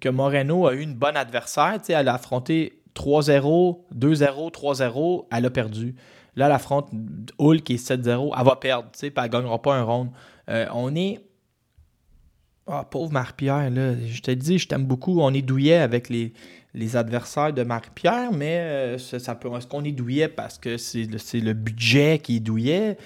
[0.00, 1.78] que Moreno a eu une bonne adversaire.
[1.88, 5.94] elle a affronté 3-0, 2-0, 3-0, elle a perdu.
[6.36, 6.90] Là, elle affronte
[7.38, 10.10] Hull qui est 7-0, elle va perdre, puis elle ne gagnera pas un round.
[10.48, 11.20] Euh, on est.
[12.66, 13.94] Ah, pauvre Marie-Pierre, là.
[14.06, 15.20] Je te dis, je t'aime beaucoup.
[15.20, 16.34] On est douillet avec les,
[16.74, 19.48] les adversaires de Marie-Pierre, mais euh, ça, peut.
[19.56, 22.98] Est-ce qu'on est douillet parce que c'est le, le budget qui est douillet?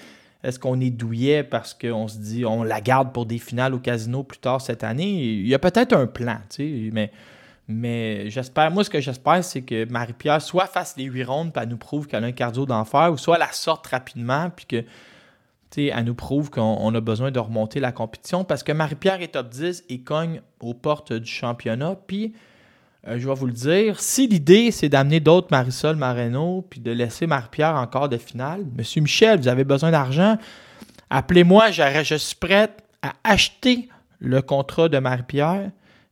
[0.43, 3.79] Est-ce qu'on est douillet parce qu'on se dit on la garde pour des finales au
[3.79, 5.23] casino plus tard cette année?
[5.23, 7.09] Il y a peut-être un plan, tu sais,
[7.69, 11.63] mais, j'espère, moi ce que j'espère, c'est que Marie-Pierre soit fasse les huit rondes, puis
[11.63, 14.83] elle nous prouve qu'elle a un cardio d'enfer, ou soit la sorte rapidement, puis que
[15.75, 19.49] elle nous prouve qu'on a besoin de remonter la compétition parce que Marie-Pierre est top
[19.49, 21.95] 10 et cogne aux portes du championnat.
[22.05, 22.33] Puis
[23.07, 26.91] euh, je vais vous le dire, si l'idée c'est d'amener d'autres Marisol Mareno puis de
[26.91, 30.37] laisser Marie-Pierre encore de finale, Monsieur Michel, vous avez besoin d'argent,
[31.09, 33.89] appelez-moi, je suis prête à acheter
[34.19, 35.71] le contrat de Marie-Pierre,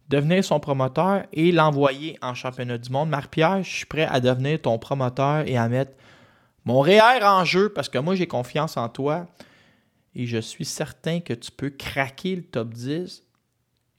[0.09, 3.09] devenir son promoteur et l'envoyer en championnat du monde.
[3.09, 5.93] Marie-Pierre, je suis prêt à devenir ton promoteur et à mettre
[6.65, 9.27] mon REER en jeu parce que moi j'ai confiance en toi
[10.13, 13.23] et je suis certain que tu peux craquer le top 10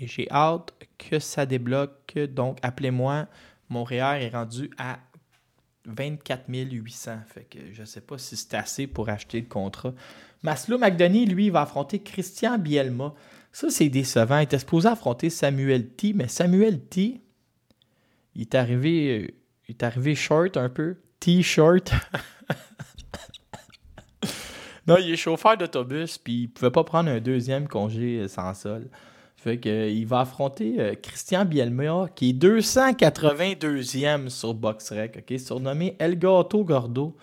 [0.03, 2.19] et j'ai hâte que ça débloque.
[2.35, 3.29] Donc, appelez-moi.
[3.69, 4.99] Montréal est rendu à
[5.87, 7.19] 24 800.
[7.29, 9.95] Fait que je ne sais pas si c'est assez pour acheter le contrat.
[10.43, 13.15] Maslow McDonough, lui, va affronter Christian Bielma.
[13.53, 14.39] Ça, c'est décevant.
[14.39, 17.21] Il était supposé affronter Samuel T, mais Samuel T,
[18.35, 19.37] il est arrivé,
[19.69, 20.97] il est arrivé short un peu.
[21.21, 21.93] T-short.
[24.89, 28.91] non, il est chauffeur d'autobus, puis il pouvait pas prendre un deuxième congé sans sol.
[29.43, 35.41] Fait que, euh, il va affronter euh, Christian Bielma, qui est 282e sur BoxRec, ok,
[35.41, 37.17] surnommé El Gato Gordo.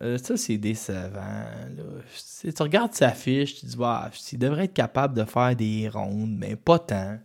[0.00, 1.44] Euh, ça, c'est décevant.
[2.40, 3.76] Tu regardes sa fiche, tu te dis,
[4.32, 7.18] il devrait être capable de faire des rondes, mais pas tant.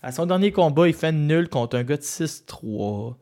[0.00, 3.14] À son dernier combat, il fait nul contre un gars de 6-3.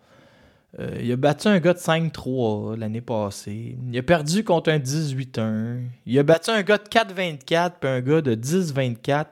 [1.00, 3.78] il a battu un gars de 5-3 l'année passée.
[3.90, 5.84] Il a perdu contre un 18-1.
[6.04, 9.26] Il a battu un gars de 4-24 puis un gars de 10-24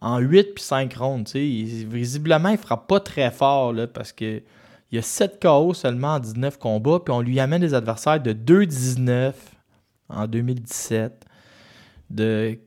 [0.00, 1.28] en 8 puis 5 rondes.
[1.28, 4.42] visiblement, il frappe pas très fort parce que
[4.92, 8.20] il y a 7 KO seulement en 19 combats, puis on lui amène des adversaires
[8.20, 9.32] de 2-19
[10.08, 11.24] en 2017.
[12.10, 12.58] De...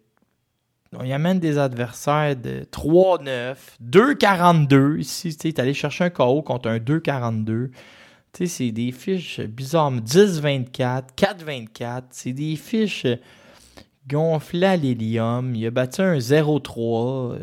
[0.93, 4.99] On lui amène des adversaires de 3-9, 2-42.
[4.99, 7.69] Ici, tu es allé chercher un KO contre un 2-42.
[8.33, 9.93] C'est des fiches bizarres.
[9.93, 12.03] 10-24, 4-24.
[12.11, 13.07] C'est des fiches
[14.07, 15.55] gonflé à l'hélium.
[15.55, 17.37] Il a battu un 0-3.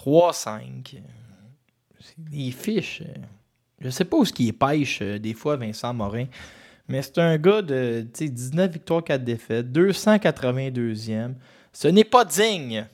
[0.00, 0.96] 3-5.
[0.96, 0.98] Euh,
[1.98, 3.02] c'est des fiches.
[3.02, 3.20] Euh.
[3.80, 6.26] Je sais pas où ce qui pêche euh, des fois, Vincent Morin.
[6.88, 11.34] Mais c'est un gars de 19 victoires, 4 défaites, 282e.
[11.72, 12.86] Ce n'est pas digne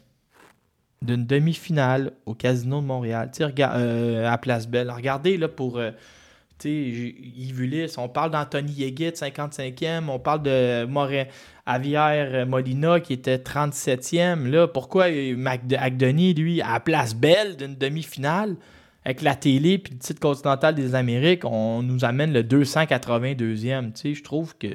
[1.00, 4.90] d'une demi-finale au Casino de Montréal, à Place Belle.
[4.90, 5.80] Regardez là pour
[6.64, 11.24] Yves Ulysse, on parle d'Anthony Yeguit, 55e, on parle de Morin,
[11.66, 14.48] Avière Molina qui était 37e.
[14.48, 15.06] Là, pourquoi
[15.78, 18.56] Agdoni, lui, à place belle d'une demi-finale,
[19.04, 24.14] avec la télé et le titre continental des Amériques, on nous amène le 282e.
[24.14, 24.68] Je trouve que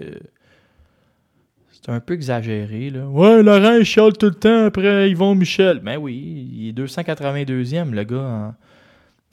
[1.72, 2.92] c'est un peu exagéré.
[2.92, 3.08] Là.
[3.08, 5.80] Ouais, Laurent, il chiale tout le temps après Yvon Michel.
[5.80, 8.54] Ben oui, il est 282e, le gars,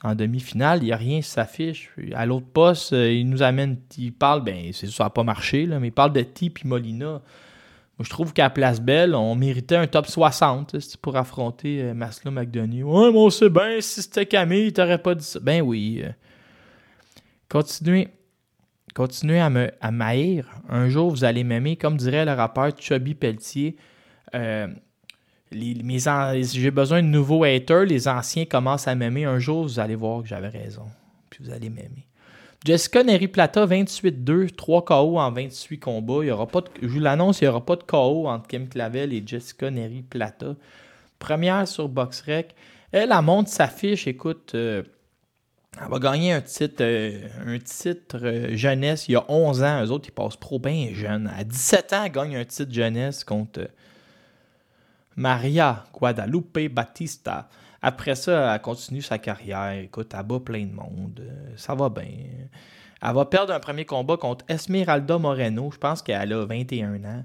[0.03, 1.91] en demi-finale, il n'y a rien qui s'affiche.
[2.13, 5.65] À l'autre poste, euh, il nous amène, il parle, ben c'est ça n'a pas marché,
[5.65, 7.05] là, mais il parle de Tip et Molina.
[7.05, 12.31] Moi, je trouve qu'à Place Belle, on méritait un top 60 pour affronter euh, Maslow
[12.31, 12.83] McDonough.
[12.83, 15.39] Ouais, mais on sait bien, si c'était Camille, t'aurais pas dit ça.
[15.41, 16.01] Ben oui.
[16.05, 16.11] Euh.
[17.49, 18.07] continuez,
[18.95, 19.91] continuez à me à.
[20.69, 23.75] Un jour, vous allez m'aimer, comme dirait le rappeur Chubby Pelletier
[25.51, 29.25] j'ai besoin de nouveaux haters, les anciens commencent à m'aimer.
[29.25, 30.85] Un jour, vous allez voir que j'avais raison.
[31.29, 32.05] Puis vous allez m'aimer.
[32.65, 36.23] Jessica Neri Plata, 28-2, 3 KO en 28 combats.
[36.23, 38.67] Il y aura pas je vous l'annonce, il n'y aura pas de KO entre Kim
[38.67, 40.55] Clavel et Jessica Neri Plata.
[41.19, 42.53] Première sur BoxRec.
[42.91, 44.83] Elle, elle monte sa fiche, écoute, euh,
[45.81, 49.85] elle va gagner un titre, euh, un titre euh, jeunesse il y a 11 ans.
[49.85, 51.31] Eux autres, ils passent pro bien jeunes.
[51.37, 53.69] À 17 ans, elle gagne un titre jeunesse contre
[55.19, 57.49] Maria Guadalupe Batista.
[57.81, 59.71] Après ça, elle continue sa carrière.
[59.71, 61.21] Écoute, elle bat plein de monde.
[61.57, 62.05] Ça va bien.
[63.01, 65.69] Elle va perdre un premier combat contre Esmeralda Moreno.
[65.73, 67.23] Je pense qu'elle a 21 ans.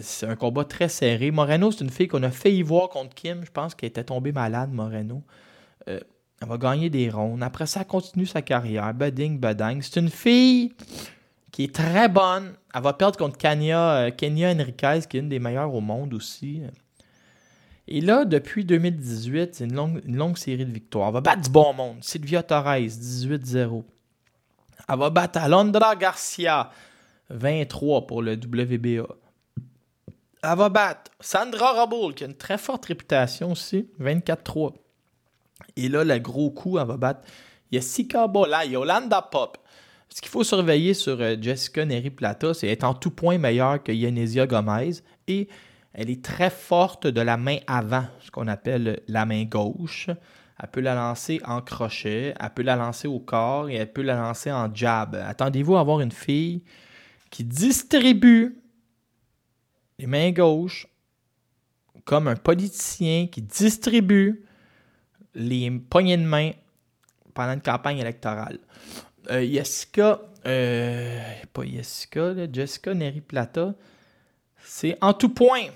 [0.00, 1.32] c'est un combat très serré.
[1.32, 3.44] Moreno, c'est une fille qu'on a failli voir contre Kim.
[3.44, 5.22] Je pense qu'elle était tombée malade, Moreno.
[5.86, 7.42] Elle va gagner des rondes.
[7.42, 8.94] Après ça, elle continue sa carrière.
[8.94, 9.82] Budding, budding.
[9.82, 10.72] C'est une fille
[11.50, 12.52] qui est très bonne.
[12.72, 16.14] Elle va perdre contre Kenya, euh, Kenya Enriquez, qui est une des meilleures au monde
[16.14, 16.62] aussi.
[17.90, 21.08] Et là, depuis 2018, c'est une longue, série de victoires.
[21.08, 21.96] Elle va battre du bon monde.
[22.02, 23.82] Sylvia Torres, 18-0.
[24.88, 26.70] Elle va battre Alondra Garcia,
[27.30, 29.06] 23 pour le WBA.
[30.42, 34.74] Elle va battre Sandra Robles, qui a une très forte réputation aussi, 24-3.
[35.76, 37.22] Et là, le gros coup, elle va battre
[37.72, 39.56] Jessica Bola, Yolanda Pop.
[40.10, 43.82] Ce qu'il faut surveiller sur euh, Jessica Neri Plata, c'est être en tout point meilleure
[43.82, 44.92] que Yenesia Gomez.
[45.26, 45.48] Et
[46.00, 50.08] elle est très forte de la main avant, ce qu'on appelle la main gauche.
[50.62, 54.02] Elle peut la lancer en crochet, elle peut la lancer au corps et elle peut
[54.02, 55.16] la lancer en jab.
[55.16, 56.62] Attendez-vous à avoir une fille
[57.30, 58.60] qui distribue
[59.98, 60.86] les mains gauches
[62.04, 64.44] comme un politicien qui distribue
[65.34, 66.52] les poignées de main
[67.34, 68.60] pendant une campagne électorale.
[69.32, 71.20] Euh, Jessica, euh,
[71.52, 73.74] pas Jessica, Jessica Neri Plata,
[74.62, 75.66] c'est en tout point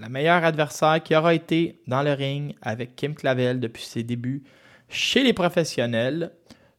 [0.00, 4.42] la meilleure adversaire qui aura été dans le ring avec Kim Clavel depuis ses débuts
[4.88, 6.32] chez les professionnels.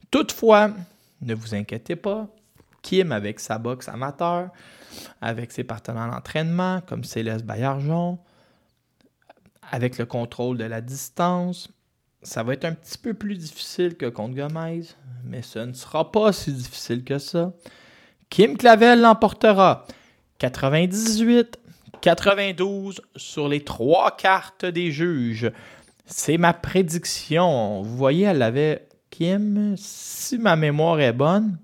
[0.10, 0.72] Toutefois,
[1.22, 2.28] ne vous inquiétez pas,
[2.82, 4.50] Kim avec sa boxe amateur,
[5.22, 8.18] avec ses partenaires d'entraînement comme Céleste Bayarjon,
[9.72, 11.70] avec le contrôle de la distance,
[12.24, 14.82] ça va être un petit peu plus difficile que contre Gomez,
[15.24, 17.54] mais ce ne sera pas si difficile que ça.
[18.30, 19.86] Kim Clavel l'emportera
[20.40, 21.60] 98,
[22.02, 25.52] 92 sur les trois cartes des juges.
[26.06, 27.82] C'est ma prédiction.
[27.84, 31.58] Vous voyez, elle avait Kim, si ma mémoire est bonne,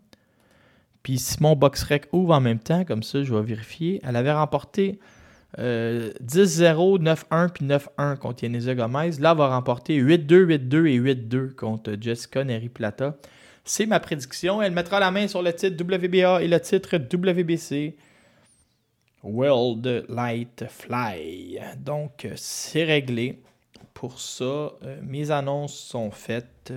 [1.04, 4.16] puis si mon box rec ouvre en même temps, comme ça je vais vérifier, elle
[4.16, 5.00] avait remporté
[5.58, 9.12] 10-0, euh, 9-1 puis 9-1 contre Yanisa Gomez.
[9.20, 13.16] Là, elle va remporter 8-2, 8-2 et 8-2 contre Jessica Neri Plata.
[13.64, 14.62] C'est ma prédiction.
[14.62, 17.96] Elle mettra la main sur le titre WBA et le titre WBC.
[19.28, 21.60] World Light Fly.
[21.78, 23.42] Donc, c'est réglé.
[23.94, 26.72] Pour ça, euh, mes annonces sont faites.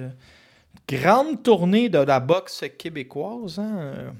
[0.88, 3.58] Grande tournée de la boxe québécoise.
[3.58, 4.12] Hein.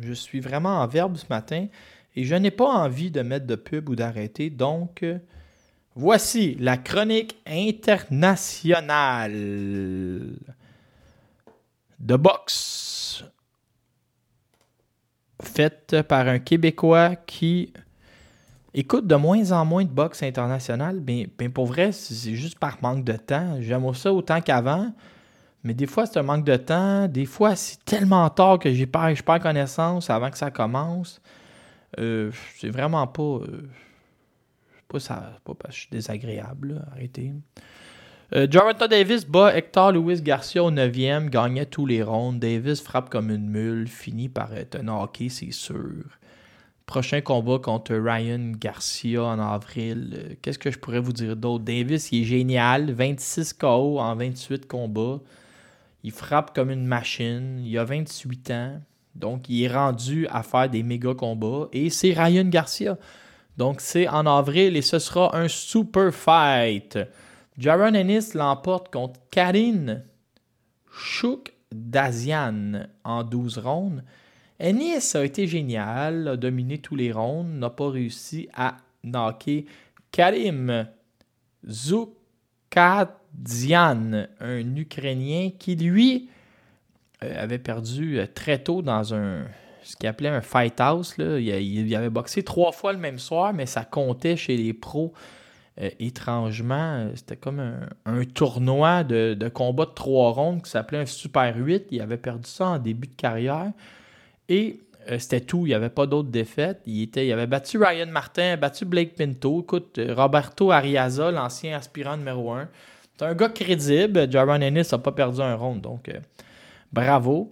[0.00, 1.66] Je suis vraiment en verbe ce matin.
[2.14, 4.50] Et je n'ai pas envie de mettre de pub ou d'arrêter.
[4.50, 5.04] Donc,
[5.94, 9.32] voici la chronique internationale
[11.98, 13.24] de boxe
[15.42, 17.72] faite par un Québécois qui
[18.74, 21.00] écoute de moins en moins de boxe internationale.
[21.06, 23.56] Mais, ben, pour vrai, c'est juste par manque de temps.
[23.60, 24.92] J'aime ça autant qu'avant.
[25.62, 27.06] Mais des fois, c'est un manque de temps.
[27.06, 31.20] Des fois, c'est tellement tard que j'ai je perds connaissance avant que ça commence.
[31.98, 33.22] Euh, c'est vraiment pas.
[33.22, 33.68] Euh,
[34.88, 35.38] pas ça.
[35.44, 37.32] Pas parce je suis désagréable, arrêtez.
[38.32, 42.38] Euh, Jonathan Davis bat Hector Louis Garcia au 9e, gagnait tous les rondes.
[42.38, 46.04] Davis frappe comme une mule, finit par être un hockey, c'est sûr.
[46.86, 50.36] Prochain combat contre Ryan Garcia en avril.
[50.42, 51.64] Qu'est-ce que je pourrais vous dire d'autre?
[51.64, 52.92] Davis, il est génial.
[52.92, 55.18] 26 KO en 28 combats.
[56.04, 57.60] Il frappe comme une machine.
[57.64, 58.80] Il a 28 ans.
[59.16, 61.68] Donc, il est rendu à faire des méga combats.
[61.72, 62.96] Et c'est Ryan Garcia.
[63.56, 66.98] Donc, c'est en avril et ce sera un super fight.
[67.58, 70.04] Jaron Ennis l'emporte contre Karine
[70.90, 74.02] Chouk Dazian en 12 rondes.
[74.58, 79.66] Ennis a été génial, a dominé tous les rondes, n'a pas réussi à knocker
[80.12, 80.86] Karim
[81.68, 82.16] Zoukadian,
[84.40, 86.28] un Ukrainien qui, lui,
[87.22, 89.44] euh, avait perdu euh, très tôt dans un
[89.82, 91.16] ce qu'il appelait un fight house.
[91.18, 91.38] Là.
[91.38, 95.12] Il, avait boxé trois fois le même soir, mais ça comptait chez les pros.
[95.80, 97.60] Euh, étrangement, c'était comme
[98.04, 101.86] un, tournoi de, de, combat de trois rondes qui s'appelait un Super 8.
[101.90, 103.72] Il avait perdu ça en début de carrière.
[104.48, 104.80] Et
[105.18, 105.66] c'était tout.
[105.66, 106.80] Il n'y avait pas d'autres défaites.
[106.86, 109.62] Il, était, il avait battu Ryan Martin, battu Blake Pinto.
[109.62, 112.68] Écoute, Roberto Ariaza, l'ancien aspirant numéro un.
[113.16, 114.30] C'est un gars crédible.
[114.30, 115.80] Jaron Ennis n'a pas perdu un round.
[115.80, 116.10] Donc,
[116.92, 117.50] Bravo.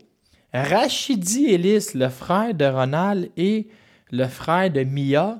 [0.52, 3.68] Rachidi Ellis, le frère de Ronald et
[4.10, 5.38] le frère de Mia,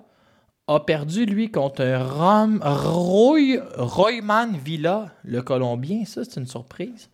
[0.68, 6.04] a perdu, lui, contre Rom, Roy, Royman Villa, le Colombien.
[6.04, 7.08] Ça, c'est une surprise.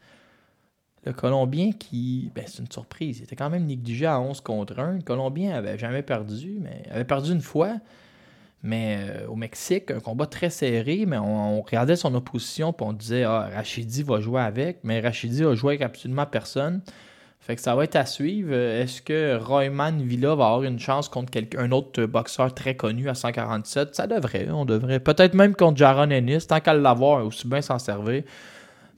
[1.07, 2.33] Le Colombien qui.
[2.35, 3.21] Ben, c'est une surprise.
[3.21, 4.93] Il était quand même négligé à 11 contre 1.
[4.95, 7.77] Le Colombien avait jamais perdu, mais avait perdu une fois.
[8.65, 12.93] Mais euh, au Mexique, un combat très serré, mais on, regardait son opposition et on
[12.93, 16.81] disait Ah, Rachidi va jouer avec, mais Rachidi a joué avec absolument personne.
[17.45, 18.55] Fait que ça va être à suivre.
[18.55, 23.14] Est-ce que Royman Villa va avoir une chance contre un autre boxeur très connu à
[23.14, 24.99] 147 Ça devrait, on devrait.
[24.99, 28.22] Peut-être même contre Jaron Ennis, tant qu'à l'avoir, aussi bien s'en servir.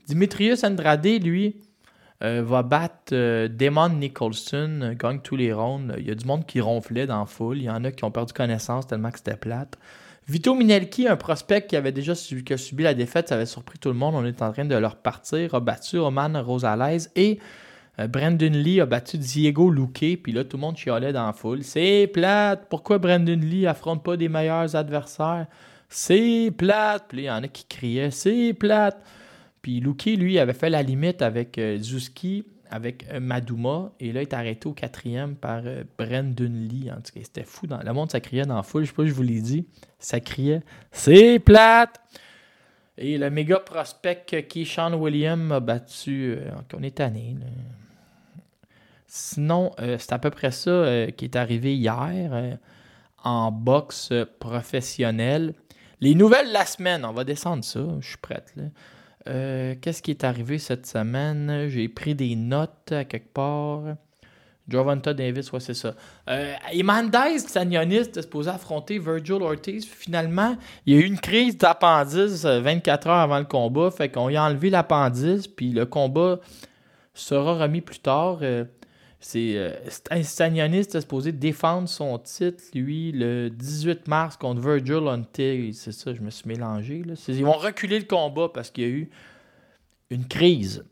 [0.07, 1.57] Dimitrius Andrade, lui,
[2.23, 5.93] euh, va battre euh, Damon Nicholson, euh, gagne tous les rounds.
[5.99, 7.59] Il y a du monde qui ronflait dans la foule.
[7.59, 9.77] Il y en a qui ont perdu connaissance tellement que c'était plate.
[10.29, 13.89] Vito Minelki, un prospect qui avait déjà subi, subi la défaite, ça avait surpris tout
[13.89, 14.15] le monde.
[14.15, 15.53] On est en train de leur partir.
[15.57, 17.41] A battu Roman Rosales et
[17.99, 20.21] Brandon Lee a battu Diego Luque.
[20.23, 21.63] Puis là, tout le monde chialait dans la foule.
[21.63, 22.67] C'est plate.
[22.69, 25.47] Pourquoi Brandon Lee affronte pas des meilleurs adversaires?
[25.89, 27.05] C'est plate.
[27.09, 28.11] Puis il y en a qui criaient.
[28.11, 29.03] C'est plate.
[29.67, 34.21] Puis Luki, lui, avait fait la limite avec euh, Zuski, avec euh, Maduma, et là,
[34.23, 36.89] il est arrêté au quatrième par euh, Brandon Lee.
[36.93, 37.67] En tout cas, c'était fou.
[37.67, 37.81] Dans...
[37.83, 38.85] Le monde, ça criait dans la foule.
[38.85, 39.67] Je sais pas si je vous l'ai dit.
[39.99, 42.01] Ça criait «C'est plate!»
[42.99, 46.39] Et le méga prospect Keyshawn William a battu...
[46.73, 47.35] on est tanné.
[49.19, 52.59] Sinon, c'est à peu près ça qui est arrivé hier
[53.25, 55.55] en boxe professionnelle.
[56.01, 57.81] Les nouvelles de la semaine, on va descendre ça.
[58.01, 58.53] Je suis prête.
[59.29, 61.69] Euh, qu'est-ce qui est arrivé cette semaine?
[61.69, 63.83] J'ai pris des notes à quelque part.
[64.69, 65.95] Jovanta Davis, ouais, c'est ça.
[66.29, 69.87] Euh, Imandez, Sagnoniste, est supposé affronter Virgil Ortiz.
[69.87, 73.91] Finalement, il y a eu une crise d'appendice 24 euh, heures avant le combat.
[73.91, 76.39] Fait qu'on y a enlevé l'appendice, puis le combat
[77.15, 78.39] sera remis plus tard.
[78.43, 78.65] Euh,
[79.19, 79.73] c'est euh,
[80.23, 85.73] Stagnonis est supposé défendre son titre, lui, le 18 mars contre Virgil Hunter.
[85.73, 87.03] C'est ça, je me suis mélangé.
[87.03, 87.15] Là.
[87.29, 89.11] Ils vont reculer le combat parce qu'il y a eu
[90.11, 90.85] une crise.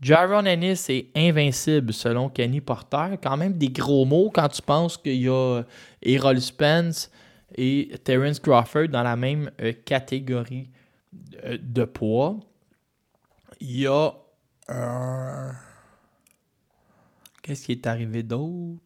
[0.00, 3.16] Jaron Ennis est invincible selon Kenny Porter.
[3.22, 5.62] Quand même des gros mots quand tu penses qu'il y a
[6.02, 7.10] Errol Spence
[7.54, 10.70] et Terence Crawford dans la même euh, catégorie
[11.12, 12.36] de, de, poids.
[13.60, 14.12] Il y a.
[17.42, 18.80] Qu'est-ce qui est arrivé d'autre?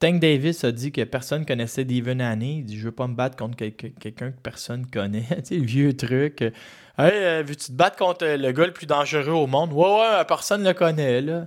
[0.00, 2.58] Tank Davis a dit que personne connaissait Devon Haney.
[2.58, 5.26] Il dit Je veux pas me battre contre quelqu'un que personne connaît.
[5.28, 6.42] tu sais, le vieux truc.
[6.42, 6.52] Hey,
[6.98, 9.72] euh, veux-tu te battre contre le gars le plus dangereux au monde?
[9.72, 11.46] Ouais, ouais, personne le connaît, là.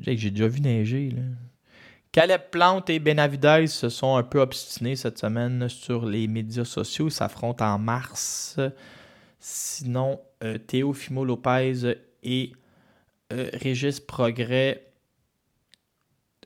[0.00, 1.22] J'ai déjà vu neiger, là.
[2.10, 7.08] Caleb Plante et Benavidez se sont un peu obstinés cette semaine sur les médias sociaux.
[7.08, 8.58] Ils s'affrontent en mars.
[9.38, 12.52] Sinon, euh, Théo Fimo Lopez et
[13.32, 14.86] euh, Régis Progrès,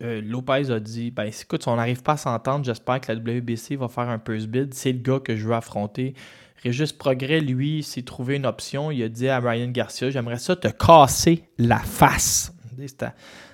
[0.03, 3.19] euh, Lopez a dit ben écoute, si on n'arrive pas à s'entendre, j'espère que la
[3.19, 4.73] WBC va faire un peu bid.
[4.73, 6.15] C'est le gars que je veux affronter.
[6.63, 8.91] Régis Progrès, lui, s'est trouvé une option.
[8.91, 12.53] Il a dit à Ryan Garcia J'aimerais ça te casser la face.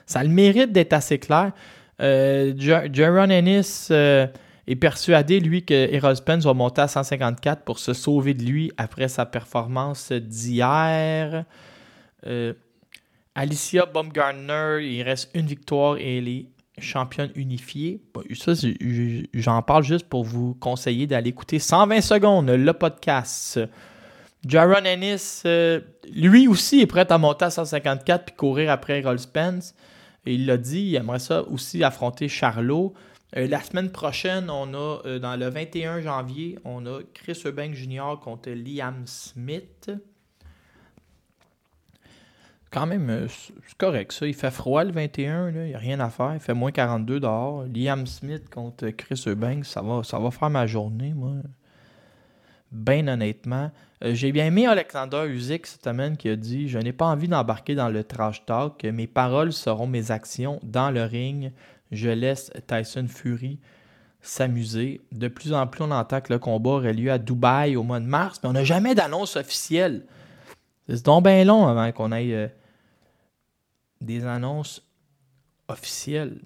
[0.06, 1.52] Ça le mérite d'être assez clair.
[2.00, 4.26] Euh, Jaron Ennis euh,
[4.66, 8.72] est persuadé, lui, que Errol Spence va monter à 154 pour se sauver de lui
[8.76, 11.44] après sa performance d'hier.
[12.26, 12.52] Euh,
[13.38, 16.46] Alicia Baumgartner, il reste une victoire et elle est
[16.78, 18.00] championne unifiée.
[19.34, 23.60] J'en parle juste pour vous conseiller d'aller écouter 120 secondes le podcast.
[24.46, 25.80] Jaron Ennis, euh,
[26.10, 29.74] lui aussi, est prêt à monter à 154 puis courir après Roll Spence.
[30.24, 32.94] Il l'a dit, il aimerait ça aussi affronter Charlot.
[33.36, 37.74] Euh, la semaine prochaine, on a, euh, dans le 21 janvier, on a Chris Eubank
[37.74, 38.14] Jr.
[38.18, 39.90] contre Liam Smith
[42.76, 44.26] quand même, euh, c'est correct ça.
[44.26, 46.34] Il fait froid le 21, il n'y a rien à faire.
[46.34, 47.64] Il fait moins 42 dehors.
[47.74, 51.36] Liam Smith contre Chris Eubanks, ça va, ça va faire ma journée, moi.
[52.72, 53.70] Bien honnêtement.
[54.04, 57.28] Euh, j'ai bien aimé Alexander Usyk cette semaine qui a dit Je n'ai pas envie
[57.28, 58.84] d'embarquer dans le trash talk.
[58.84, 61.52] Mes paroles seront mes actions dans le ring.
[61.92, 63.58] Je laisse Tyson Fury
[64.20, 65.00] s'amuser.
[65.12, 68.00] De plus en plus, on entend que le combat aurait lieu à Dubaï au mois
[68.00, 70.02] de mars, mais on n'a jamais d'annonce officielle.
[70.90, 72.48] C'est donc bien long avant qu'on aille euh,
[74.00, 74.82] des annonces
[75.68, 76.40] officielles.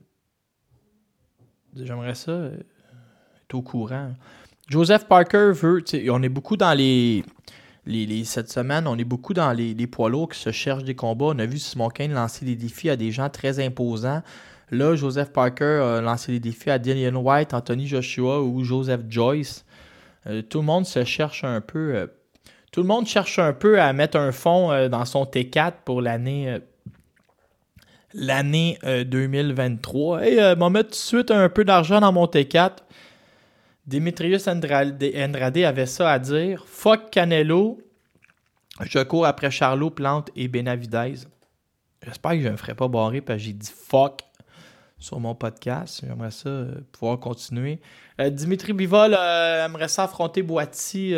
[1.76, 2.56] J'aimerais ça euh,
[3.44, 4.14] être au courant.
[4.68, 5.82] Joseph Parker veut.
[6.10, 7.24] On est beaucoup dans les,
[8.24, 11.26] Cette semaine, on est beaucoup dans les, poids lourds qui se cherchent des combats.
[11.26, 14.22] On a vu Simon Kane lancer des défis à des gens très imposants.
[14.70, 19.64] Là, Joseph Parker a lancé des défis à Dillian White, Anthony Joshua ou Joseph Joyce.
[20.26, 22.08] Euh, tout le monde se cherche un peu
[22.72, 26.00] tout le monde cherche un peu à mettre un fond euh, dans son T4 pour
[26.00, 26.58] l'année
[28.14, 30.26] l'année 2023.
[30.26, 32.78] Et euh, m'a mettre tout de suite un peu d'argent dans mon T4.
[33.86, 36.64] Demetrius Andrade, avait ça à dire.
[36.66, 37.78] Fuck Canelo.
[38.82, 41.14] Je cours après Charlot, Plante et Benavidez.
[42.02, 44.22] J'espère que je ne me ferai pas barrer parce que j'ai dit fuck
[45.00, 46.04] sur mon podcast.
[46.06, 47.80] J'aimerais ça euh, pouvoir continuer.
[48.20, 51.14] Euh, Dimitri Bivol euh, aimerait ça affronter Boiti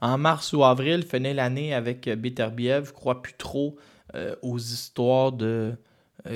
[0.00, 2.86] en mars ou avril, finir l'année avec Beterbiev.
[2.86, 3.76] Je crois plus trop
[4.40, 5.74] aux histoires de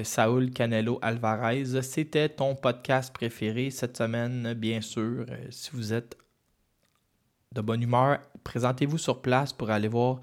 [0.05, 1.83] Saul Canelo Alvarez.
[1.83, 5.27] C'était ton podcast préféré cette semaine, bien sûr.
[5.51, 6.17] si vous êtes
[7.55, 10.21] de bonne humeur, présentez-vous sur place pour aller voir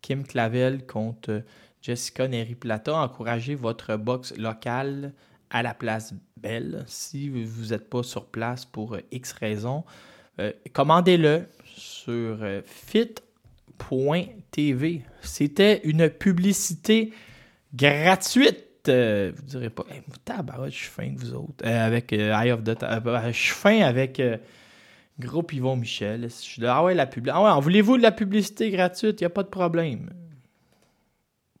[0.00, 1.42] Kim Clavel contre
[1.80, 2.94] Jessica Neri-Plata.
[2.94, 5.12] Encouragez votre box locale
[5.50, 6.84] à la place Belle.
[6.86, 9.84] Si vous n'êtes pas sur place pour euh, X raisons,
[10.40, 13.02] euh, commandez-le sur euh, fit.tv.
[15.20, 17.12] C'était une publicité
[17.74, 18.64] gratuite.
[18.86, 20.02] Vous direz pas, hey,
[20.66, 21.66] je suis fin de vous autres.
[21.66, 24.20] avec Eye of the Je suis fin avec
[25.20, 26.28] Groupe Yvon Michel.
[26.66, 27.28] ah ouais, la pub.
[27.32, 29.20] Ah ouais, voulez-vous de la publicité gratuite?
[29.20, 30.10] Il n'y a pas de problème.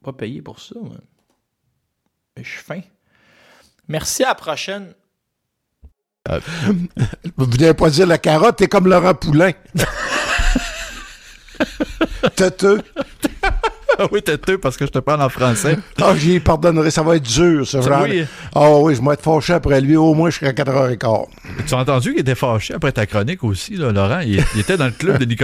[0.02, 0.74] Pas payé pour ça,
[2.36, 2.80] Mais je suis fin.
[3.88, 4.94] Merci, à la prochaine.
[6.28, 6.40] Euh,
[7.36, 9.52] vous venez pas dire la carotte, t'es comme Laurent Poulain.
[12.36, 12.82] Têteux.
[14.10, 15.78] Oui, têteux, parce que je te parle en français.
[16.00, 18.02] Ah, j'y pardonnerai, ça va être dur, ce genre.
[18.02, 18.24] Oui.
[18.54, 21.26] Ah oui, je vais être fâché après lui, au moins jusqu'à 4h15.
[21.66, 24.20] Tu as entendu qu'il était fâché après ta chronique aussi, là, Laurent?
[24.20, 25.40] Il, il était dans le club de Nicolas.